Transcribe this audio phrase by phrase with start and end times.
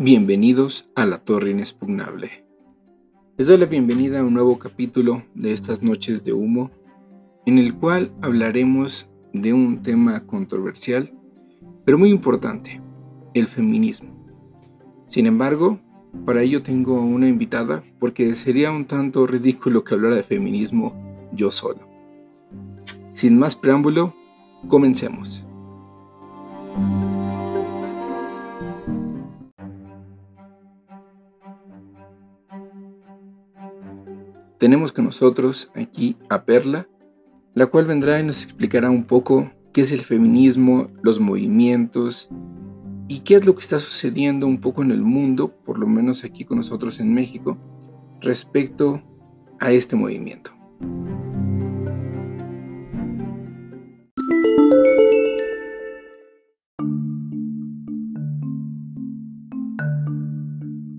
[0.00, 2.46] Bienvenidos a La Torre Inexpugnable.
[3.36, 6.70] Les doy la bienvenida a un nuevo capítulo de estas noches de humo,
[7.46, 11.12] en el cual hablaremos de un tema controversial,
[11.84, 12.80] pero muy importante,
[13.34, 14.10] el feminismo.
[15.08, 15.80] Sin embargo,
[16.24, 20.94] para ello tengo una invitada, porque sería un tanto ridículo que hablara de feminismo
[21.32, 21.80] yo solo.
[23.10, 24.14] Sin más preámbulo,
[24.68, 25.44] comencemos.
[34.58, 36.88] Tenemos con nosotros aquí a Perla,
[37.54, 42.28] la cual vendrá y nos explicará un poco qué es el feminismo, los movimientos
[43.06, 46.24] y qué es lo que está sucediendo un poco en el mundo, por lo menos
[46.24, 47.56] aquí con nosotros en México,
[48.20, 49.02] respecto
[49.60, 50.50] a este movimiento.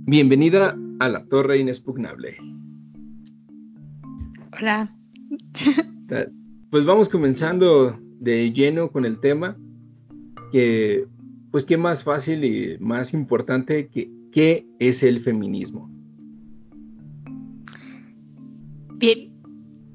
[0.05, 2.58] Bienvenida a la Torre Inexpugnable.
[4.59, 4.93] Hola.
[6.69, 9.57] Pues vamos comenzando de lleno con el tema,
[10.51, 11.05] que
[11.49, 15.89] pues qué más fácil y más importante que qué es el feminismo.
[18.95, 19.31] Bien,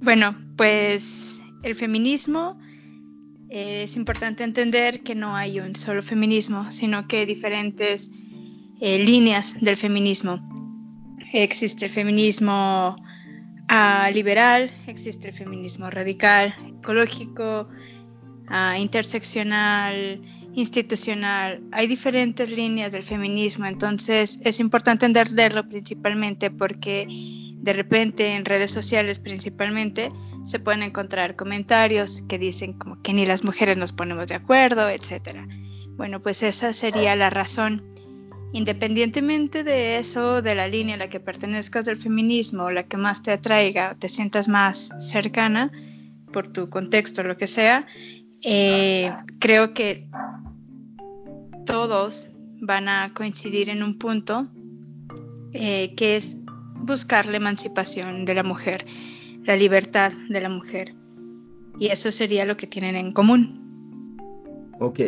[0.00, 2.58] bueno, pues el feminismo
[3.50, 8.10] es importante entender que no hay un solo feminismo, sino que hay diferentes
[8.80, 10.40] eh, líneas del feminismo.
[11.34, 12.96] Existe el feminismo
[14.12, 17.68] liberal, existe el feminismo radical, ecológico,
[18.78, 20.20] interseccional,
[20.54, 21.62] institucional.
[21.72, 27.06] Hay diferentes líneas del feminismo, entonces es importante entenderlo principalmente porque
[27.64, 30.10] de repente en redes sociales principalmente
[30.44, 34.88] se pueden encontrar comentarios que dicen como que ni las mujeres nos ponemos de acuerdo,
[34.90, 35.38] etc.
[35.96, 37.82] Bueno, pues esa sería la razón
[38.54, 43.20] Independientemente de eso, de la línea a la que pertenezcas del feminismo, la que más
[43.20, 45.72] te atraiga, te sientas más cercana
[46.32, 47.84] por tu contexto, lo que sea,
[48.42, 50.06] eh, creo que
[51.66, 52.28] todos
[52.60, 54.46] van a coincidir en un punto
[55.52, 56.38] eh, que es
[56.76, 58.86] buscar la emancipación de la mujer,
[59.42, 60.94] la libertad de la mujer.
[61.80, 63.60] Y eso sería lo que tienen en común.
[64.78, 65.00] Ok,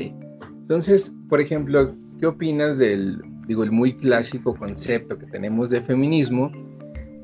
[0.62, 6.52] entonces, por ejemplo, ¿qué opinas del digo, el muy clásico concepto que tenemos de feminismo,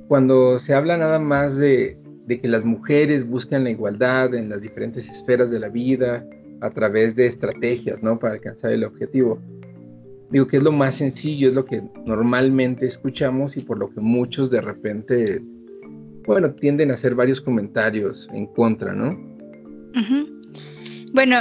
[0.08, 5.08] cuando se habla nada más de, que las mujeres buscan la igualdad en las diferentes
[5.08, 6.26] esferas de la vida
[6.60, 8.18] a través de estrategias, ¿no?
[8.18, 9.38] Para alcanzar el objetivo.
[10.30, 14.00] Digo que es lo más sencillo, es lo que normalmente escuchamos y por lo que
[14.00, 15.42] muchos de repente,
[16.26, 19.18] bueno, tienden a hacer varios comentarios en contra, ¿no?
[21.12, 21.36] Bueno,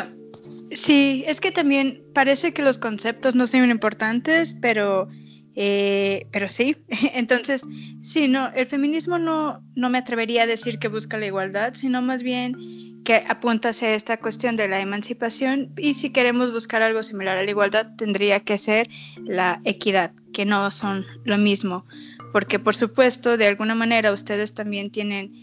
[0.72, 5.10] Sí, es que también parece que los conceptos no son importantes, pero,
[5.56, 6.78] eh, pero sí.
[7.14, 7.64] Entonces,
[8.02, 12.02] sí, no, el feminismo no, no me atrevería a decir que busca la igualdad, sino
[12.02, 17.02] más bien que apunta hacia esta cuestión de la emancipación y si queremos buscar algo
[17.04, 18.90] similar a la igualdad tendría que ser
[19.26, 21.86] la equidad, que no son lo mismo,
[22.32, 25.34] porque por supuesto de alguna manera ustedes también tienen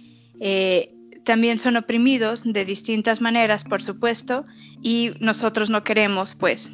[0.41, 0.95] eh,
[1.28, 4.47] también son oprimidos de distintas maneras, por supuesto,
[4.81, 6.72] y nosotros no queremos, pues,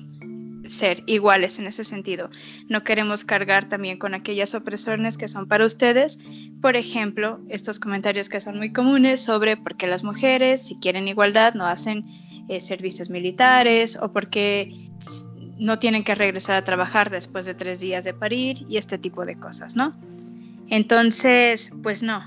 [0.69, 2.31] ser iguales en ese sentido.
[2.69, 6.21] No queremos cargar también con aquellas opresiones que son para ustedes.
[6.63, 11.09] Por ejemplo, estos comentarios que son muy comunes sobre por qué las mujeres, si quieren
[11.09, 12.05] igualdad, no hacen
[12.49, 14.89] eh, servicios militares o por qué
[15.59, 19.27] no tienen que regresar a trabajar después de tres días de parir y este tipo
[19.27, 19.99] de cosas, ¿no?
[20.71, 22.23] Entonces, pues no,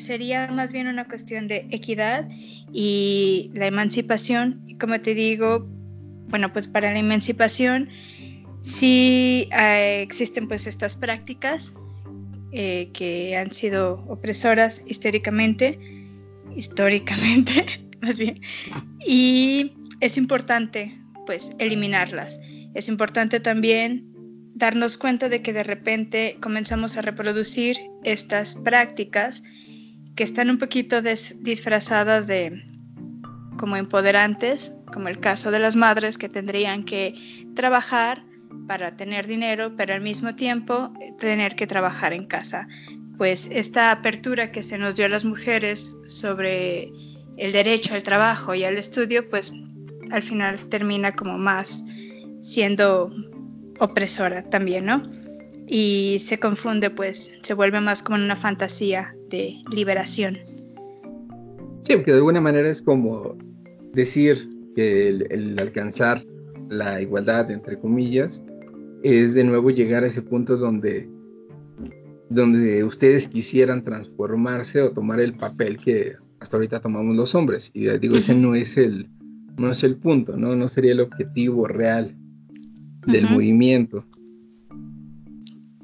[0.00, 2.28] sería más bien una cuestión de equidad
[2.72, 4.62] y la emancipación.
[4.66, 5.66] Y como te digo,
[6.28, 7.88] bueno, pues para la emancipación
[8.62, 11.74] sí eh, existen pues estas prácticas
[12.52, 15.78] eh, que han sido opresoras históricamente,
[16.56, 17.64] históricamente
[18.02, 18.40] más bien,
[19.06, 20.92] y es importante
[21.26, 22.40] pues eliminarlas.
[22.74, 24.10] Es importante también
[24.54, 29.42] darnos cuenta de que de repente comenzamos a reproducir estas prácticas
[30.20, 32.62] que están un poquito disfrazadas de
[33.58, 37.14] como empoderantes, como el caso de las madres que tendrían que
[37.54, 38.22] trabajar
[38.68, 42.68] para tener dinero, pero al mismo tiempo eh, tener que trabajar en casa.
[43.16, 46.92] Pues esta apertura que se nos dio a las mujeres sobre
[47.38, 49.54] el derecho al trabajo y al estudio, pues
[50.10, 51.82] al final termina como más
[52.42, 53.10] siendo
[53.78, 55.02] opresora también, ¿no?
[55.72, 60.36] Y se confunde, pues se vuelve más como una fantasía de liberación.
[61.82, 63.38] Sí, porque de alguna manera es como
[63.94, 66.24] decir que el, alcanzar
[66.68, 68.42] la igualdad, entre comillas,
[69.04, 71.08] es de nuevo llegar a ese punto donde,
[72.28, 77.70] donde ustedes quisieran transformarse o tomar el papel que hasta ahorita tomamos los hombres.
[77.74, 79.08] Y digo, ese no es el,
[79.56, 80.56] no es el punto, ¿no?
[80.56, 82.16] No sería el objetivo real
[83.06, 84.04] del movimiento.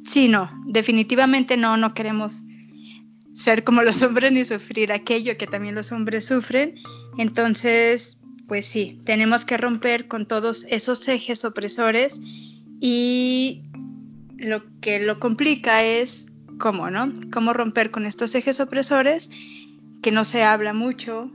[0.08, 2.44] Sí, no, definitivamente no, no queremos
[3.32, 6.74] ser como los hombres ni sufrir aquello que también los hombres sufren.
[7.18, 12.20] Entonces, pues sí, tenemos que romper con todos esos ejes opresores
[12.80, 13.64] y
[14.36, 16.26] lo que lo complica es
[16.58, 17.12] cómo, ¿no?
[17.32, 19.30] Cómo romper con estos ejes opresores
[20.02, 21.30] que no se habla mucho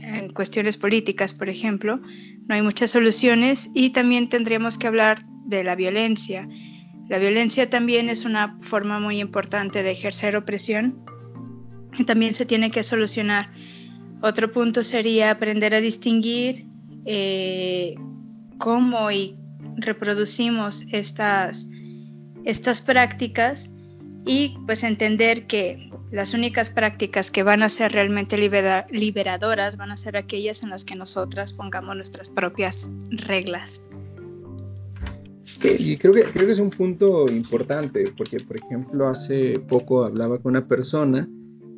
[0.00, 2.00] en cuestiones políticas, por ejemplo,
[2.48, 6.48] no hay muchas soluciones y también tendríamos que hablar de la violencia.
[7.08, 11.04] La violencia también es una forma muy importante de ejercer opresión
[11.98, 13.50] y también se tiene que solucionar.
[14.22, 16.66] Otro punto sería aprender a distinguir
[17.04, 17.94] eh,
[18.58, 19.36] cómo y
[19.76, 21.68] reproducimos estas,
[22.44, 23.70] estas prácticas
[24.26, 29.96] y pues entender que las únicas prácticas que van a ser realmente liberadoras van a
[29.96, 33.82] ser aquellas en las que nosotras pongamos nuestras propias reglas.
[35.64, 40.38] Y creo que, creo que es un punto importante, porque por ejemplo hace poco hablaba
[40.38, 41.28] con una persona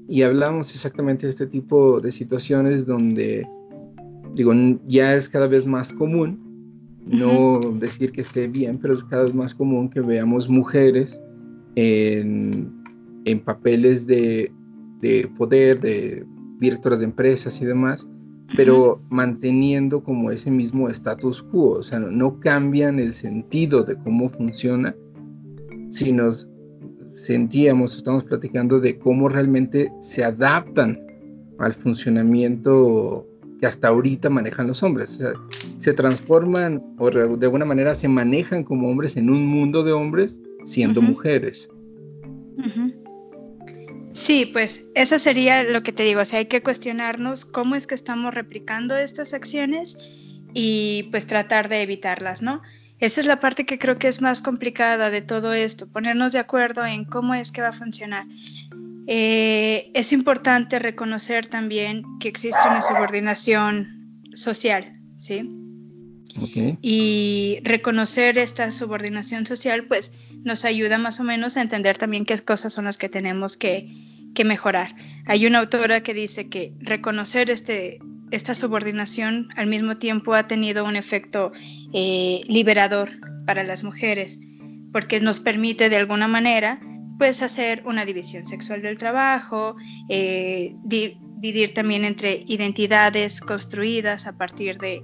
[0.08, 3.46] y hablamos exactamente de este tipo de situaciones donde,
[4.34, 4.52] digo,
[4.86, 6.46] ya es cada vez más común,
[7.06, 11.20] no decir que esté bien, pero es cada vez más común que veamos mujeres
[11.74, 12.78] en
[13.30, 14.52] en papeles de,
[15.36, 16.24] poder, de
[16.58, 18.08] directores de empresas y demás,
[18.56, 24.28] pero manteniendo como ese mismo status quo, o sea, no, cambian el sentido de cómo
[24.28, 24.94] funciona,
[25.90, 26.30] sino
[27.16, 30.98] sentíamos, estamos platicando de cómo realmente se adaptan
[31.58, 33.26] al funcionamiento
[33.60, 35.16] que hasta ahorita manejan los hombres.
[35.16, 35.32] O sea,
[35.78, 40.40] se transforman o de alguna manera se manejan como hombres en un mundo de hombres
[40.64, 41.68] siendo mujeres.
[44.18, 47.86] Sí, pues eso sería lo que te digo, o sea, hay que cuestionarnos cómo es
[47.86, 49.96] que estamos replicando estas acciones
[50.52, 52.60] y pues tratar de evitarlas, ¿no?
[52.98, 56.40] Esa es la parte que creo que es más complicada de todo esto, ponernos de
[56.40, 58.26] acuerdo en cómo es que va a funcionar.
[59.06, 65.48] Eh, es importante reconocer también que existe una subordinación social, ¿sí?
[66.82, 70.12] Y reconocer esta subordinación social, pues
[70.42, 74.07] nos ayuda más o menos a entender también qué cosas son las que tenemos que,
[74.34, 74.94] que mejorar.
[75.26, 77.98] Hay una autora que dice que reconocer este,
[78.30, 81.52] esta subordinación al mismo tiempo ha tenido un efecto
[81.92, 83.10] eh, liberador
[83.46, 84.40] para las mujeres,
[84.92, 86.80] porque nos permite de alguna manera
[87.18, 89.76] pues hacer una división sexual del trabajo,
[90.08, 95.02] eh, dividir también entre identidades construidas a partir de,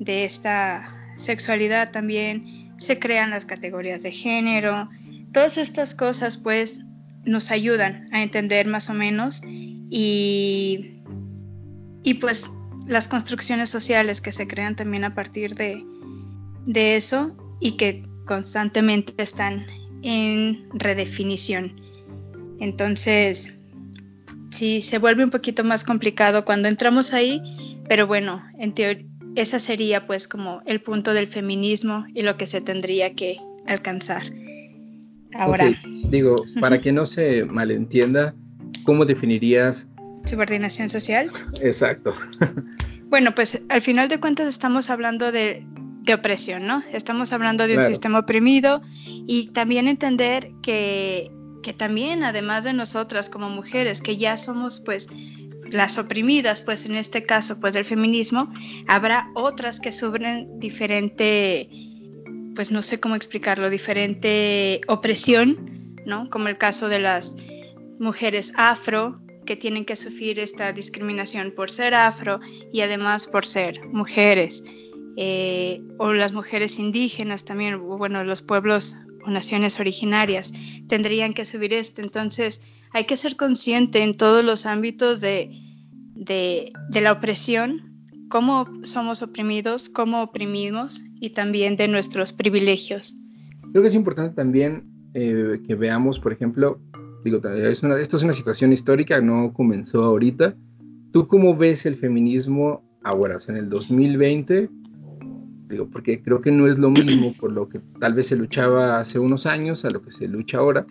[0.00, 0.82] de esta
[1.16, 4.88] sexualidad también, se crean las categorías de género,
[5.32, 6.80] todas estas cosas pues
[7.24, 11.00] nos ayudan a entender más o menos y,
[12.02, 12.50] y pues
[12.86, 15.84] las construcciones sociales que se crean también a partir de,
[16.66, 19.66] de eso y que constantemente están
[20.02, 21.80] en redefinición.
[22.58, 23.54] Entonces,
[24.50, 27.40] sí, se vuelve un poquito más complicado cuando entramos ahí,
[27.88, 32.46] pero bueno, en teoría, ese sería pues como el punto del feminismo y lo que
[32.46, 34.22] se tendría que alcanzar.
[35.34, 35.72] Ahora.
[36.08, 38.34] Digo, para que no se malentienda,
[38.84, 39.86] ¿cómo definirías?
[40.24, 41.30] Subordinación social.
[41.62, 42.14] Exacto.
[43.06, 45.66] bueno, pues al final de cuentas estamos hablando de,
[46.12, 46.82] opresión, ¿no?
[46.92, 48.82] Estamos hablando de un sistema oprimido
[49.26, 51.30] y también entender que,
[51.62, 55.08] que también, además de nosotras como mujeres, que ya somos pues
[55.70, 58.50] las oprimidas, pues en este caso pues del feminismo,
[58.88, 61.68] habrá otras que sufren diferente
[62.54, 66.28] pues no sé cómo explicarlo, diferente opresión, ¿no?
[66.30, 67.36] Como el caso de las
[67.98, 72.40] mujeres afro que tienen que sufrir esta discriminación por ser afro
[72.72, 74.64] y además por ser mujeres,
[75.16, 80.52] eh, o las mujeres indígenas también, bueno, los pueblos o naciones originarias
[80.88, 82.00] tendrían que subir esto.
[82.00, 85.50] Entonces hay que ser consciente en todos los ámbitos de,
[86.14, 87.91] de, de la opresión
[88.32, 93.14] cómo somos oprimidos, cómo oprimimos y también de nuestros privilegios.
[93.72, 96.80] Creo que es importante también eh, que veamos, por ejemplo,
[97.26, 100.56] digo, esto es una situación histórica, no comenzó ahorita.
[101.12, 104.70] ¿Tú cómo ves el feminismo ahora, o sea, en el 2020?
[105.68, 108.98] Digo, porque creo que no es lo mismo por lo que tal vez se luchaba
[108.98, 110.86] hace unos años a lo que se lucha ahora,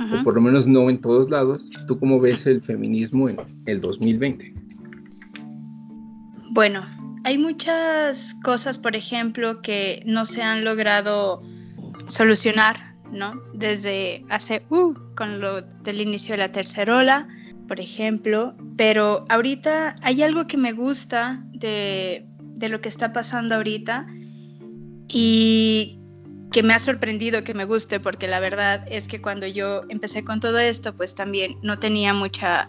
[0.00, 1.70] o por lo menos no en todos lados.
[1.86, 4.69] ¿Tú cómo ves el feminismo en el 2020?
[6.52, 6.84] Bueno,
[7.24, 11.42] hay muchas cosas, por ejemplo, que no se han logrado
[12.06, 13.40] solucionar, ¿no?
[13.54, 17.28] Desde hace, uh, con lo del inicio de la tercera ola,
[17.68, 23.54] por ejemplo, pero ahorita hay algo que me gusta de, de lo que está pasando
[23.54, 24.06] ahorita
[25.06, 26.00] y
[26.50, 30.24] que me ha sorprendido que me guste, porque la verdad es que cuando yo empecé
[30.24, 32.68] con todo esto, pues también no tenía mucha,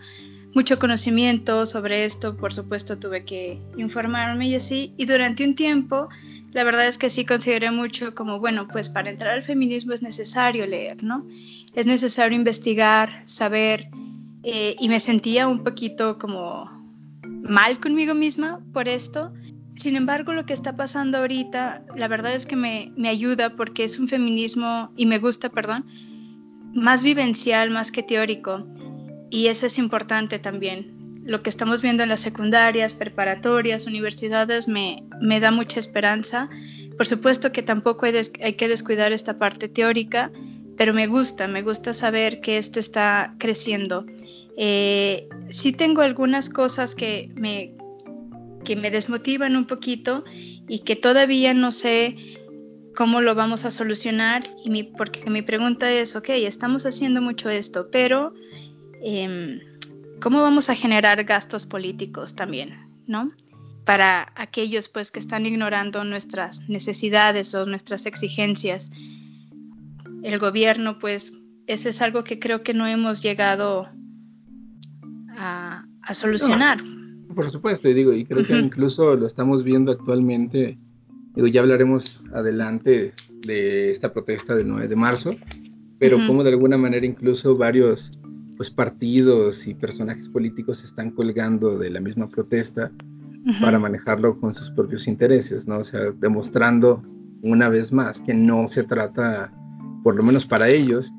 [0.54, 6.10] mucho conocimiento sobre esto, por supuesto tuve que informarme y así, y durante un tiempo,
[6.52, 10.02] la verdad es que sí consideré mucho como, bueno, pues para entrar al feminismo es
[10.02, 11.26] necesario leer, ¿no?
[11.74, 13.90] Es necesario investigar, saber,
[14.44, 16.70] eh, y me sentía un poquito como
[17.44, 19.32] mal conmigo misma por esto,
[19.76, 23.98] sin embargo, lo que está pasando ahorita, la verdad es que me, ayuda porque es
[24.00, 25.86] un feminismo, y me gusta, perdón,
[26.74, 28.68] más vivencial, más que teórico.
[29.32, 31.24] Y eso es importante también.
[31.24, 36.50] Lo que estamos viendo en las secundarias, preparatorias, universidades, me, me da mucha esperanza.
[36.98, 40.32] Por supuesto que tampoco hay, que descuidar esta parte teórica,
[40.78, 44.06] pero me gusta, me gusta saber que esto está creciendo.
[44.58, 47.74] Eh, sí tengo algunas cosas que me,
[48.66, 50.26] que me desmotivan un poquito
[50.68, 52.18] y que todavía no sé
[52.96, 54.44] cómo lo vamos a solucionar.
[54.66, 58.34] Y porque mi pregunta es, ok, estamos haciendo mucho esto, pero
[59.04, 59.60] em,
[60.22, 62.76] ¿cómo vamos a generar gastos políticos también?
[63.08, 63.32] ¿No?
[63.86, 68.92] Para aquellos pues que están ignorando nuestras necesidades o nuestras exigencias.
[70.24, 73.88] El gobierno pues ese es algo que creo que no hemos llegado
[75.38, 76.80] a, solucionar.
[77.34, 80.78] Por supuesto, y digo, y creo que incluso lo estamos viendo actualmente,
[81.36, 83.14] digo, ya hablaremos adelante
[83.46, 85.32] de esta protesta del 9 de marzo,
[85.98, 88.12] pero como de alguna manera incluso varios
[88.62, 92.92] pues partidos y personajes políticos se están colgando de la misma protesta
[93.60, 95.80] para manejarlo con sus propios intereses, ¿no?
[95.80, 97.02] O sea, demostrando
[97.42, 99.52] una vez más que no se trata,
[100.04, 101.12] por lo menos para ellos,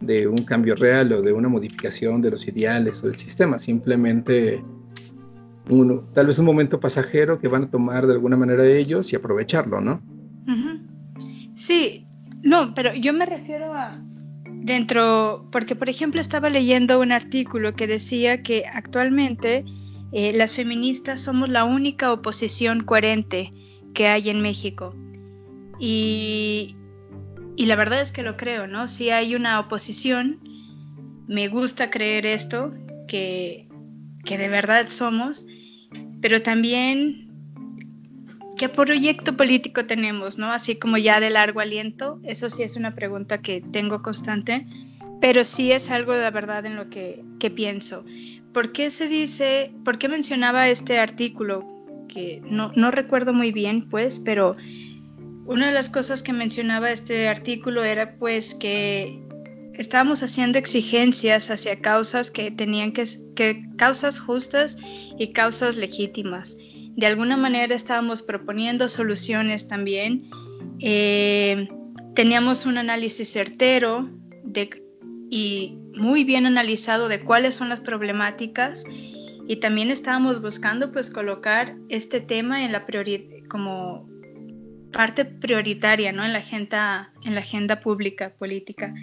[0.00, 4.60] de un cambio real o de una modificación de los ideales o del sistema, simplemente
[6.12, 9.80] tal vez un momento pasajero que van a tomar de alguna manera ellos y aprovecharlo,
[9.80, 10.02] ¿no?
[11.54, 12.04] Sí,
[12.42, 13.92] no, pero yo me refiero a
[14.64, 19.62] dentro, porque por ejemplo estaba leyendo un artículo que decía que actualmente
[20.12, 23.52] eh, las feministas somos la única oposición coherente
[23.92, 24.96] que hay en México.
[25.78, 26.76] Y,
[27.56, 28.88] y la verdad es que lo creo, ¿no?
[28.88, 30.40] Si hay una oposición,
[31.28, 32.72] me gusta creer esto,
[33.06, 33.68] que,
[34.24, 35.46] que de verdad somos,
[36.22, 37.23] pero también
[38.56, 40.52] qué proyecto político tenemos, ¿no?
[40.52, 44.66] Así como ya de largo aliento, eso sí es una pregunta que tengo constante,
[45.20, 48.04] pero sí es algo de la verdad en lo que, que pienso.
[48.52, 51.66] ¿Por qué se dice, por qué mencionaba este artículo?
[52.08, 54.56] Que no, no recuerdo muy bien, pues, pero
[55.46, 59.20] una de las cosas que mencionaba este artículo era pues que
[59.74, 64.78] estábamos haciendo exigencias hacia causas que tenían que, que causas justas
[65.18, 66.56] y causas legítimas.
[66.96, 70.30] De alguna manera estábamos proponiendo soluciones también.
[70.80, 71.68] Eh,
[72.14, 74.10] teníamos un análisis certero
[75.30, 78.84] y muy bien analizado de cuáles son las problemáticas
[79.46, 82.86] y también estábamos buscando pues colocar este tema en la
[83.48, 84.08] como
[84.92, 86.24] parte prioritaria ¿no?
[86.24, 88.94] en, la agenda, en la agenda pública política.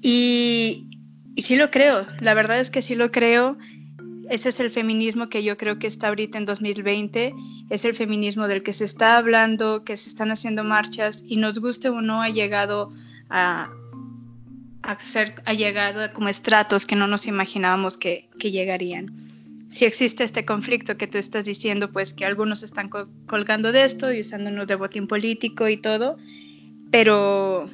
[0.00, 0.86] Y,
[1.38, 3.56] sí lo creo, la verdad es que sí lo creo.
[4.30, 7.34] Ese es el feminismo que yo creo que está ahorita en 2020,
[7.70, 11.58] es el feminismo del que se está hablando, que se están haciendo marchas y nos
[11.58, 12.92] guste o no ha llegado
[13.30, 13.70] a,
[14.82, 19.14] a ser, ha llegado como estratos que no nos imaginábamos que, que llegarían.
[19.68, 22.90] Si existe este conflicto que tú estás diciendo, pues que algunos están
[23.26, 26.16] colgando de esto y usándonos de botín político y todo,
[26.90, 27.68] pero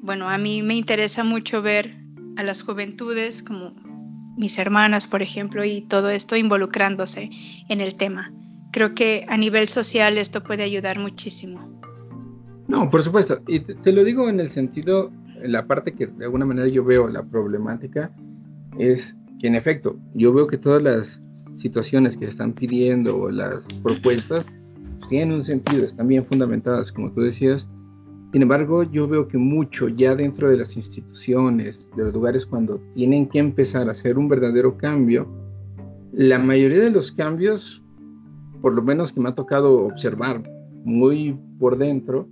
[0.00, 1.96] bueno, a mí me interesa mucho ver
[2.36, 3.74] a las juventudes como
[4.40, 7.30] mis hermanas, por ejemplo, y todo esto involucrándose
[7.68, 8.32] en el tema.
[8.72, 11.70] Creo que a nivel social esto puede ayudar muchísimo.
[12.66, 13.40] No, por supuesto.
[13.46, 16.82] Y te, lo digo en el sentido, en la parte que de alguna manera yo
[16.84, 18.10] veo la problemática,
[18.78, 21.20] es que en efecto, yo veo que todas las
[21.58, 24.46] situaciones que se están pidiendo o las propuestas
[25.08, 27.68] tienen un sentido, están bien fundamentadas, como tú decías,
[28.32, 32.80] sin embargo, yo veo que mucho ya dentro de las instituciones, de los lugares cuando
[32.94, 35.26] tienen que empezar a hacer un verdadero cambio,
[36.12, 37.82] la mayoría de los cambios,
[38.62, 40.44] por lo menos que me ha tocado observar
[40.84, 42.28] muy por dentro,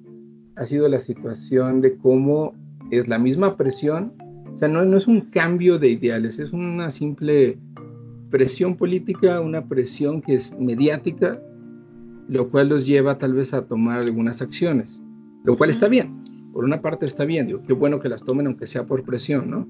[0.55, 2.55] ha sido la situación de cómo
[2.93, 4.12] es la misma presión,
[4.55, 7.59] o sea, no, no es un cambio de ideales, es una simple
[8.31, 11.43] presión política, una presión que es mediática,
[12.28, 15.02] lo cual los lleva tal vez a tomar algunas acciones
[15.49, 16.09] lo cual está bien.
[16.52, 19.49] por una parte está bien, digo, qué bueno que las tomen aunque sea por presión,
[19.49, 19.67] ¿no?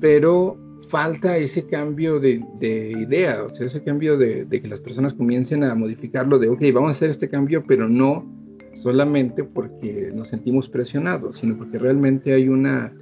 [0.00, 0.58] Pero
[0.88, 5.76] falta ese cambio de, idea, o sea, ese cambio de, que las personas comiencen a
[5.76, 8.26] modificarlo de, ok, vamos a hacer este cambio, pero no
[8.74, 12.92] solamente porque nos sentimos presionados, sino porque realmente hay una...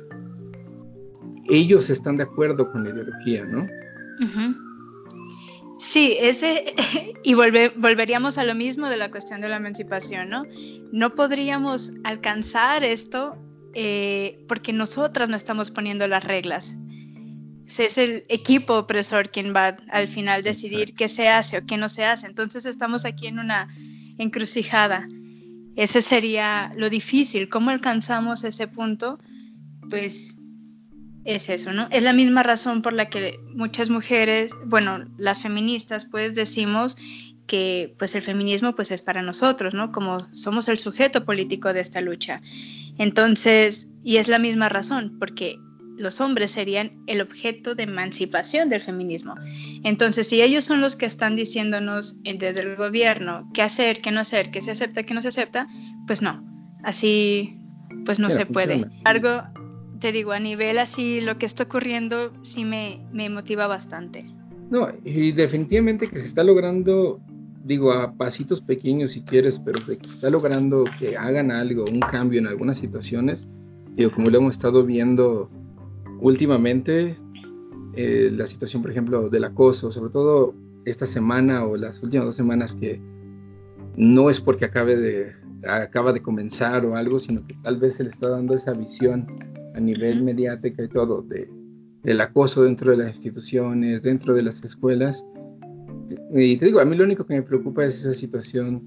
[1.49, 3.67] Ellos están de acuerdo con la ideología, ¿no?
[5.81, 6.75] Sí, ese,
[7.25, 10.45] y volveríamos a lo mismo de la cuestión de la emancipación, ¿no?
[10.93, 13.39] No podríamos alcanzar esto
[13.75, 16.77] eh, porque nosotras no estamos poniendo las reglas.
[17.67, 21.89] Es el equipo opresor quien va al final decidir qué se hace o qué no
[21.89, 22.27] se hace.
[22.27, 23.75] Entonces estamos aquí en una
[24.19, 25.09] encrucijada.
[25.77, 27.49] Ese sería lo difícil.
[27.49, 29.19] ¿Cómo alcanzamos ese punto?
[29.89, 30.40] Pues
[31.25, 31.89] es eso, ¿no?
[31.91, 36.97] Es la misma razón por la que muchas mujeres, bueno, las feministas, pues decimos
[37.47, 39.93] que pues el feminismo pues es para nosotros, ¿no?
[39.93, 42.41] Como somos el sujeto político de esta lucha.
[42.97, 45.59] Entonces, y es la misma razón, porque
[46.01, 49.35] los hombres serían el objeto de emancipación del feminismo.
[49.85, 54.21] Entonces, si ellos son los que están diciéndonos desde el gobierno qué hacer, qué no
[54.21, 55.69] hacer, qué se acepta, qué no se acepta,
[56.07, 56.43] pues no,
[56.85, 57.57] así
[58.07, 58.87] pues no se puede.
[59.05, 59.43] Algo,
[60.01, 64.25] te digo, a nivel así, lo que está ocurriendo sí me, me motiva bastante.
[64.71, 67.21] No, y definitivamente que se está logrando
[67.65, 72.41] digo, a pasitos pequeños si quieres, pero que está logrando que hagan algo, un cambio
[72.41, 73.47] en algunas situaciones,
[73.95, 75.51] digo, como lo hemos estado viendo
[76.21, 77.17] últimamente,
[77.95, 80.55] eh, la situación, por ejemplo, del acoso, sobre todo
[80.85, 83.01] esta semana o las últimas dos semanas que
[83.97, 85.33] no es porque acabe de,
[85.69, 89.27] acaba de comenzar o algo, sino que tal vez se le está dando esa visión
[89.75, 91.49] a nivel mediática y todo de,
[92.03, 95.25] del acoso dentro de las instituciones, dentro de las escuelas,
[96.35, 98.83] y te digo, a mí lo único que me preocupa es esa situación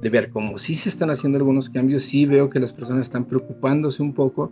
[0.00, 3.24] de ver cómo sí se están haciendo algunos cambios, sí veo que las personas están
[3.26, 4.50] preocupándose un poco,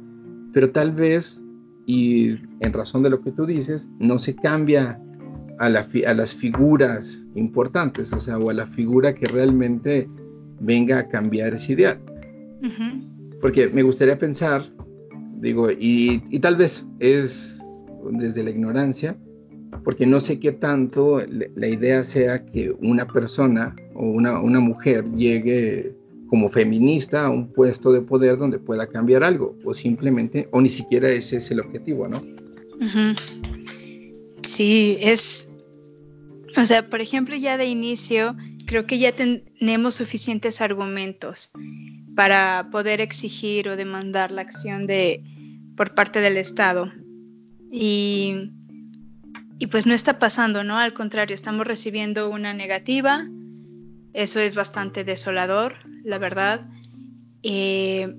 [0.52, 1.42] pero tal vez,
[1.86, 5.00] y en razón de lo que tú dices, no se cambia
[5.58, 10.08] a, la, a las figuras importantes, o sea, o a la figura que realmente
[10.60, 12.00] venga a cambiar esa idea.
[13.40, 14.62] Porque me gustaría pensar,
[15.40, 17.60] digo, y, tal vez es
[18.12, 19.16] desde la ignorancia,
[19.84, 25.04] porque no sé qué tanto la idea sea que una persona o una, una mujer
[25.12, 25.94] llegue
[26.28, 30.68] como feminista a un puesto de poder donde pueda cambiar algo, o simplemente, o ni
[30.68, 32.22] siquiera ese es el objetivo, ¿no?
[34.42, 35.52] Sí, es,
[36.56, 41.50] o sea, por ejemplo, ya de inicio, creo que ya tenemos suficientes argumentos
[42.20, 45.24] para poder exigir o demandar la acción de,
[45.74, 46.92] por parte del Estado.
[47.72, 48.50] Y
[49.58, 50.76] y pues no está pasando, ¿no?
[50.76, 53.26] Al contrario, estamos recibiendo una negativa.
[54.12, 56.68] Eso es bastante desolador, la verdad.
[57.42, 58.14] Eh,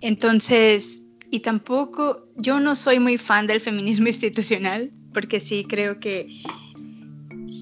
[0.00, 6.26] entonces, y tampoco, yo no soy muy fan del feminismo institucional, porque sí creo que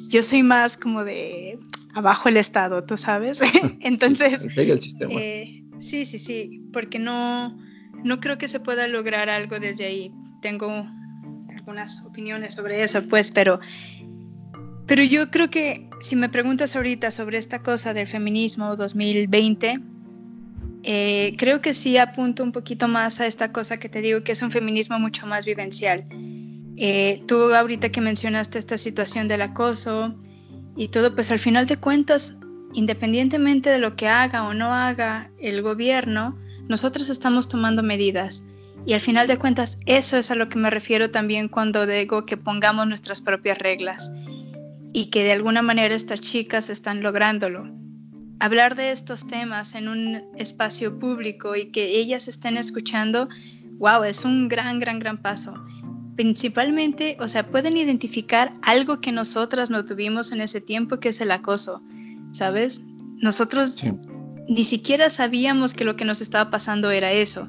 [0.09, 1.59] yo soy más como de
[1.99, 3.41] abajo el Estado, tú sabes.
[3.81, 7.57] Entonces, eh, sí, sí, sí, porque no,
[8.05, 10.13] no creo que se pueda lograr algo desde ahí.
[10.43, 10.87] Tengo
[11.67, 13.61] unas opiniones sobre eso, pues, pero,
[14.87, 19.81] pero yo creo que si me preguntas ahorita sobre esta cosa del feminismo 2020,
[20.85, 24.33] eh, creo que sí apunto un poquito más a esta cosa que te digo, que
[24.33, 26.07] es un feminismo mucho más vivencial.
[26.77, 30.15] Eh, tú ahorita que mencionaste esta situación del acoso
[30.79, 32.37] y todo, pues al final de cuentas,
[32.73, 36.39] independientemente de lo que haga o no haga el gobierno,
[36.69, 38.47] nosotros estamos tomando medidas.
[38.87, 42.25] Y al final de cuentas, eso es a lo que me refiero también cuando digo
[42.27, 44.13] que pongamos nuestras propias reglas
[44.93, 47.69] y que de alguna manera estas chicas están lográndolo.
[48.39, 53.29] Hablar de estos temas en un espacio público y que ellas estén escuchando,
[53.79, 55.55] wow, es un gran, gran, gran paso.
[56.19, 61.21] Principalmente, o sea, pueden identificar algo que nosotras no tuvimos en ese tiempo, que es
[61.21, 61.81] el acoso,
[62.33, 62.83] ¿sabes?
[63.19, 63.81] Nosotros
[64.49, 67.49] ni siquiera sabíamos que lo que nos estaba pasando era eso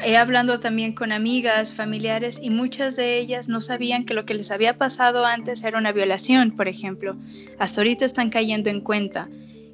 [0.00, 4.34] He hablado también con amigas, familiares y muchas de ellas no sabían que lo que
[4.34, 7.16] les había pasado antes era una violación, por ejemplo.
[7.58, 9.28] Hasta ahorita están cayendo en cuenta.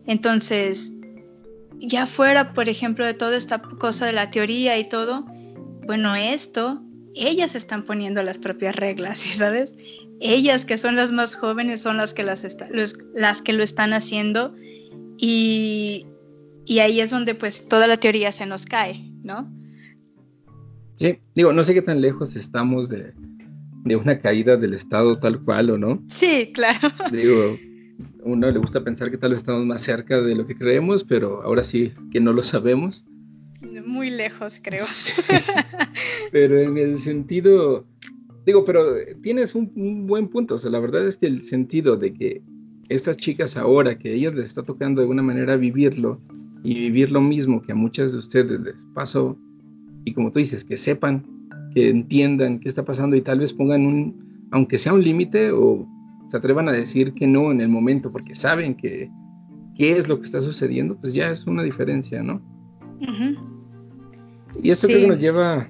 [0.07, 0.95] Entonces,
[1.79, 5.27] ya fuera, por ejemplo, de toda esta cosa de la teoría y todo,
[5.87, 6.83] bueno, esto,
[7.15, 9.75] ellas están poniendo las propias reglas, ¿sabes?
[10.21, 12.45] Ellas que son las más jóvenes son las que, las,
[13.15, 14.55] las que lo están haciendo
[15.19, 16.07] y,
[16.67, 19.51] y ahí es donde pues toda la teoría se nos cae, ¿no?
[20.97, 23.13] Sí, digo, no sé qué tan lejos estamos de,
[23.97, 26.03] una caída del Estado tal cual o no.
[26.07, 26.89] Sí, claro.
[27.13, 27.59] Digo,
[28.23, 31.43] uno le gusta pensar que tal vez estamos más cerca de lo que creemos, pero
[31.43, 33.05] ahora sí que no lo sabemos.
[33.95, 34.85] Muy lejos, creo.
[36.33, 37.87] pero en el sentido,
[38.45, 40.57] digo, pero tienes un, buen punto.
[40.57, 42.43] O sea, la verdad es que el sentido de que
[42.89, 46.21] estas chicas ahora, que a ellas les está tocando de alguna manera vivirlo
[46.63, 49.39] y vivir lo mismo que a muchas de ustedes les pasó,
[50.05, 51.25] y como tú dices, que sepan,
[51.75, 55.87] que entiendan qué está pasando y tal vez pongan un, aunque sea un límite o
[56.29, 59.11] se atrevan a decir que no en el momento porque saben que
[59.75, 62.41] qué es lo que está sucediendo, pues ya es una diferencia, ¿no?
[64.63, 65.69] Y esto creo que nos lleva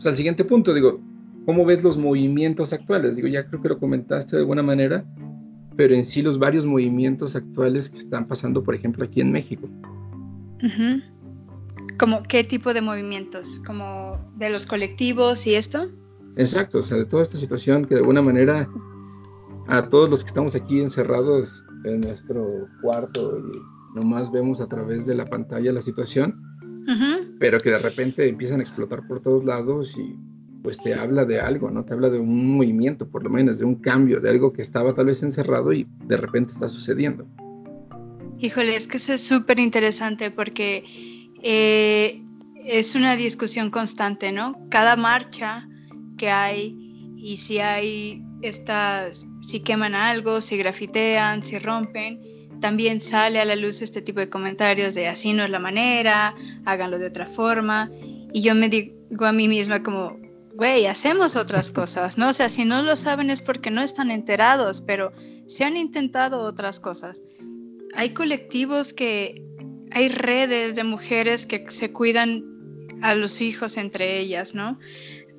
[0.00, 1.00] pues, al siguiente punto, digo,
[1.44, 3.16] ¿cómo ves los movimientos actuales?
[3.16, 5.04] Digo, ya creo que lo comentaste de alguna manera,
[5.76, 9.68] pero en sí los varios movimientos actuales que están pasando, por ejemplo, aquí en México.
[11.98, 13.62] ¿Como qué tipo de movimientos?
[13.66, 15.90] ¿Como de los colectivos y esto?
[16.36, 18.68] Exacto, o sea, de toda esta situación que de alguna manera
[19.68, 25.06] a todos los que estamos aquí encerrados en nuestro cuarto y nomás vemos a través
[25.06, 26.34] de la pantalla la situación,
[27.40, 30.14] pero que de repente empiezan a explotar por todos lados y
[30.62, 31.86] pues te habla de algo, ¿no?
[31.86, 34.94] Te habla de un movimiento, por lo menos, de un cambio, de algo que estaba
[34.94, 37.26] tal vez encerrado y de repente está sucediendo.
[38.38, 40.84] Híjole, es que eso es súper interesante porque
[41.42, 42.22] eh,
[42.66, 44.60] es una discusión constante, ¿no?
[44.68, 45.66] Cada marcha
[46.18, 46.76] que hay
[47.16, 52.20] y si hay estas, si queman algo, si grafitean, si rompen,
[52.60, 56.34] también sale a la luz este tipo de comentarios de así no es la manera,
[56.64, 57.90] háganlo de otra forma.
[58.32, 60.16] Y yo me digo a mí misma como,
[60.54, 62.28] güey, hacemos otras cosas, ¿no?
[62.28, 65.12] O sea, si no lo saben es porque no están enterados, pero
[65.46, 67.22] se han intentado otras cosas.
[67.94, 69.42] Hay colectivos que,
[69.90, 72.44] hay redes de mujeres que se cuidan
[73.02, 74.78] a los hijos entre ellas, ¿no?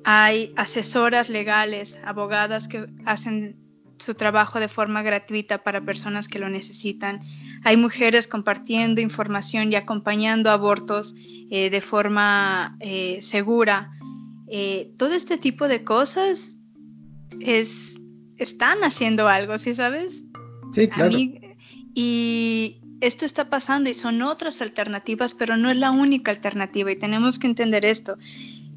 [0.04, 3.61] Hay asesoras legales, abogadas que hacen
[4.02, 7.20] su trabajo de forma gratuita para personas que lo necesitan.
[7.64, 11.14] Hay mujeres compartiendo información y acompañando abortos
[11.50, 13.90] eh, de forma eh, segura.
[14.48, 16.56] Eh, todo este tipo de cosas
[17.40, 17.96] es,
[18.36, 20.24] están haciendo algo, ¿sí sabes?
[20.72, 21.16] Sí, claro.
[21.94, 26.96] y esto está pasando y son otras alternativas, pero no es la única alternativa y
[26.96, 28.16] tenemos que entender esto.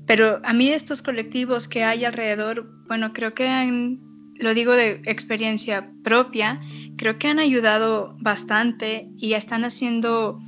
[0.08, 4.00] Pero a mí estos colectivos que hay alrededor, bueno, creo que han,
[4.36, 6.62] lo digo de experiencia propia,
[6.98, 10.40] creo que han ayudado bastante y están haciendo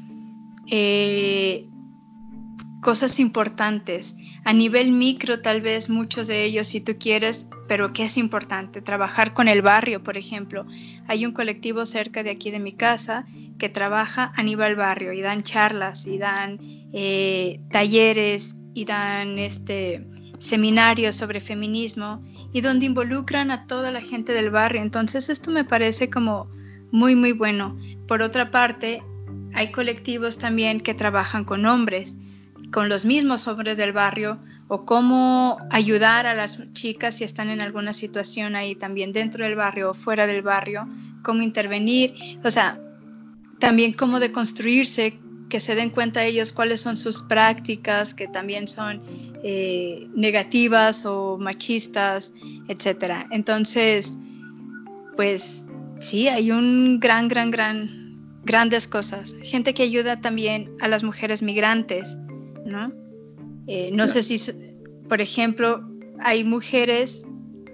[0.69, 1.67] eh,
[2.81, 4.15] cosas importantes.
[4.43, 8.81] A nivel micro, tal vez muchos de ellos, si tú quieres, pero que es importante,
[8.81, 10.65] trabajar con el barrio, por ejemplo.
[11.07, 13.25] Hay un colectivo cerca de aquí de mi casa
[13.57, 16.59] que trabaja a nivel barrio y dan charlas y dan
[16.93, 20.05] eh, talleres y dan este,
[20.39, 22.23] seminarios sobre feminismo
[22.53, 24.81] y donde involucran a toda la gente del barrio.
[24.81, 26.49] Entonces esto me parece como
[26.91, 27.77] muy, muy bueno.
[28.07, 29.03] Por otra parte,
[29.53, 32.15] hay colectivos también que trabajan con hombres,
[32.71, 37.61] con los mismos hombres del barrio o cómo ayudar a las chicas si están en
[37.61, 40.87] alguna situación ahí también dentro del barrio o fuera del barrio,
[41.23, 42.79] cómo intervenir, o sea,
[43.59, 45.19] también cómo deconstruirse
[45.49, 49.01] que se den cuenta ellos cuáles son sus prácticas, que también son
[49.43, 52.33] eh, negativas o machistas,
[52.67, 53.25] etc.
[53.31, 54.17] Entonces,
[55.15, 55.65] pues
[55.99, 57.89] sí, hay un gran, gran, gran,
[58.43, 59.35] grandes cosas.
[59.43, 62.17] Gente que ayuda también a las mujeres migrantes,
[62.65, 62.91] ¿no?
[63.67, 64.37] Eh, no sé si,
[65.09, 65.87] por ejemplo,
[66.19, 67.27] hay mujeres,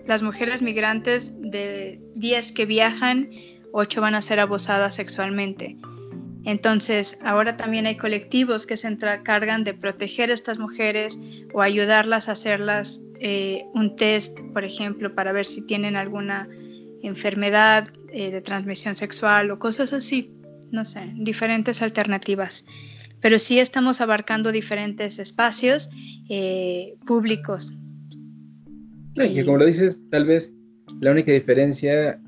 [0.07, 3.29] las mujeres migrantes de 10 que viajan,
[3.71, 5.77] 8 van a ser abusadas sexualmente.
[6.45, 11.19] Entonces, ahora también hay colectivos que se encargan de proteger a estas mujeres
[11.53, 16.49] o ayudarlas a hacerlas eh, un test, por ejemplo, para ver si tienen alguna
[17.01, 20.31] enfermedad eh, de transmisión sexual o cosas así.
[20.71, 22.65] No sé, diferentes alternativas.
[23.21, 25.89] Pero sí estamos abarcando diferentes espacios
[26.29, 27.77] eh, públicos.
[29.15, 30.51] y como lo dices, tal vez
[30.99, 32.19] la única diferencia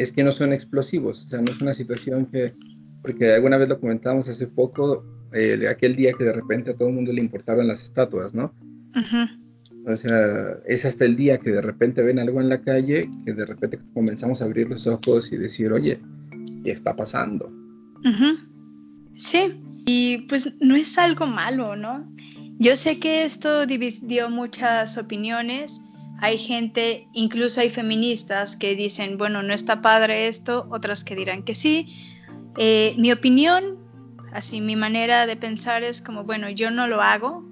[0.00, 2.54] es que no son explosivos, o sea, no es una situación que
[3.02, 6.88] porque alguna vez lo comentábamos hace poco, eh, aquel día que de repente a todo
[6.88, 8.52] el mundo le importaban las estatuas, ¿no?
[9.86, 13.32] O sea, es hasta el día que de repente ven algo en la calle, que
[13.32, 16.00] de repente comenzamos a abrir los ojos y decir, oye,
[16.64, 17.50] ¿qué está pasando?
[19.14, 22.06] Sí, y pues no es algo malo, ¿no?
[22.58, 25.82] Yo sé que esto dividió muchas opiniones.
[26.20, 31.42] Hay gente, incluso hay feministas que dicen, bueno, no está padre esto, otras que dirán
[31.42, 31.86] que sí,
[32.56, 33.78] eh, mi opinión,
[34.32, 37.44] así mi manera de pensar es como, bueno, yo no lo hago,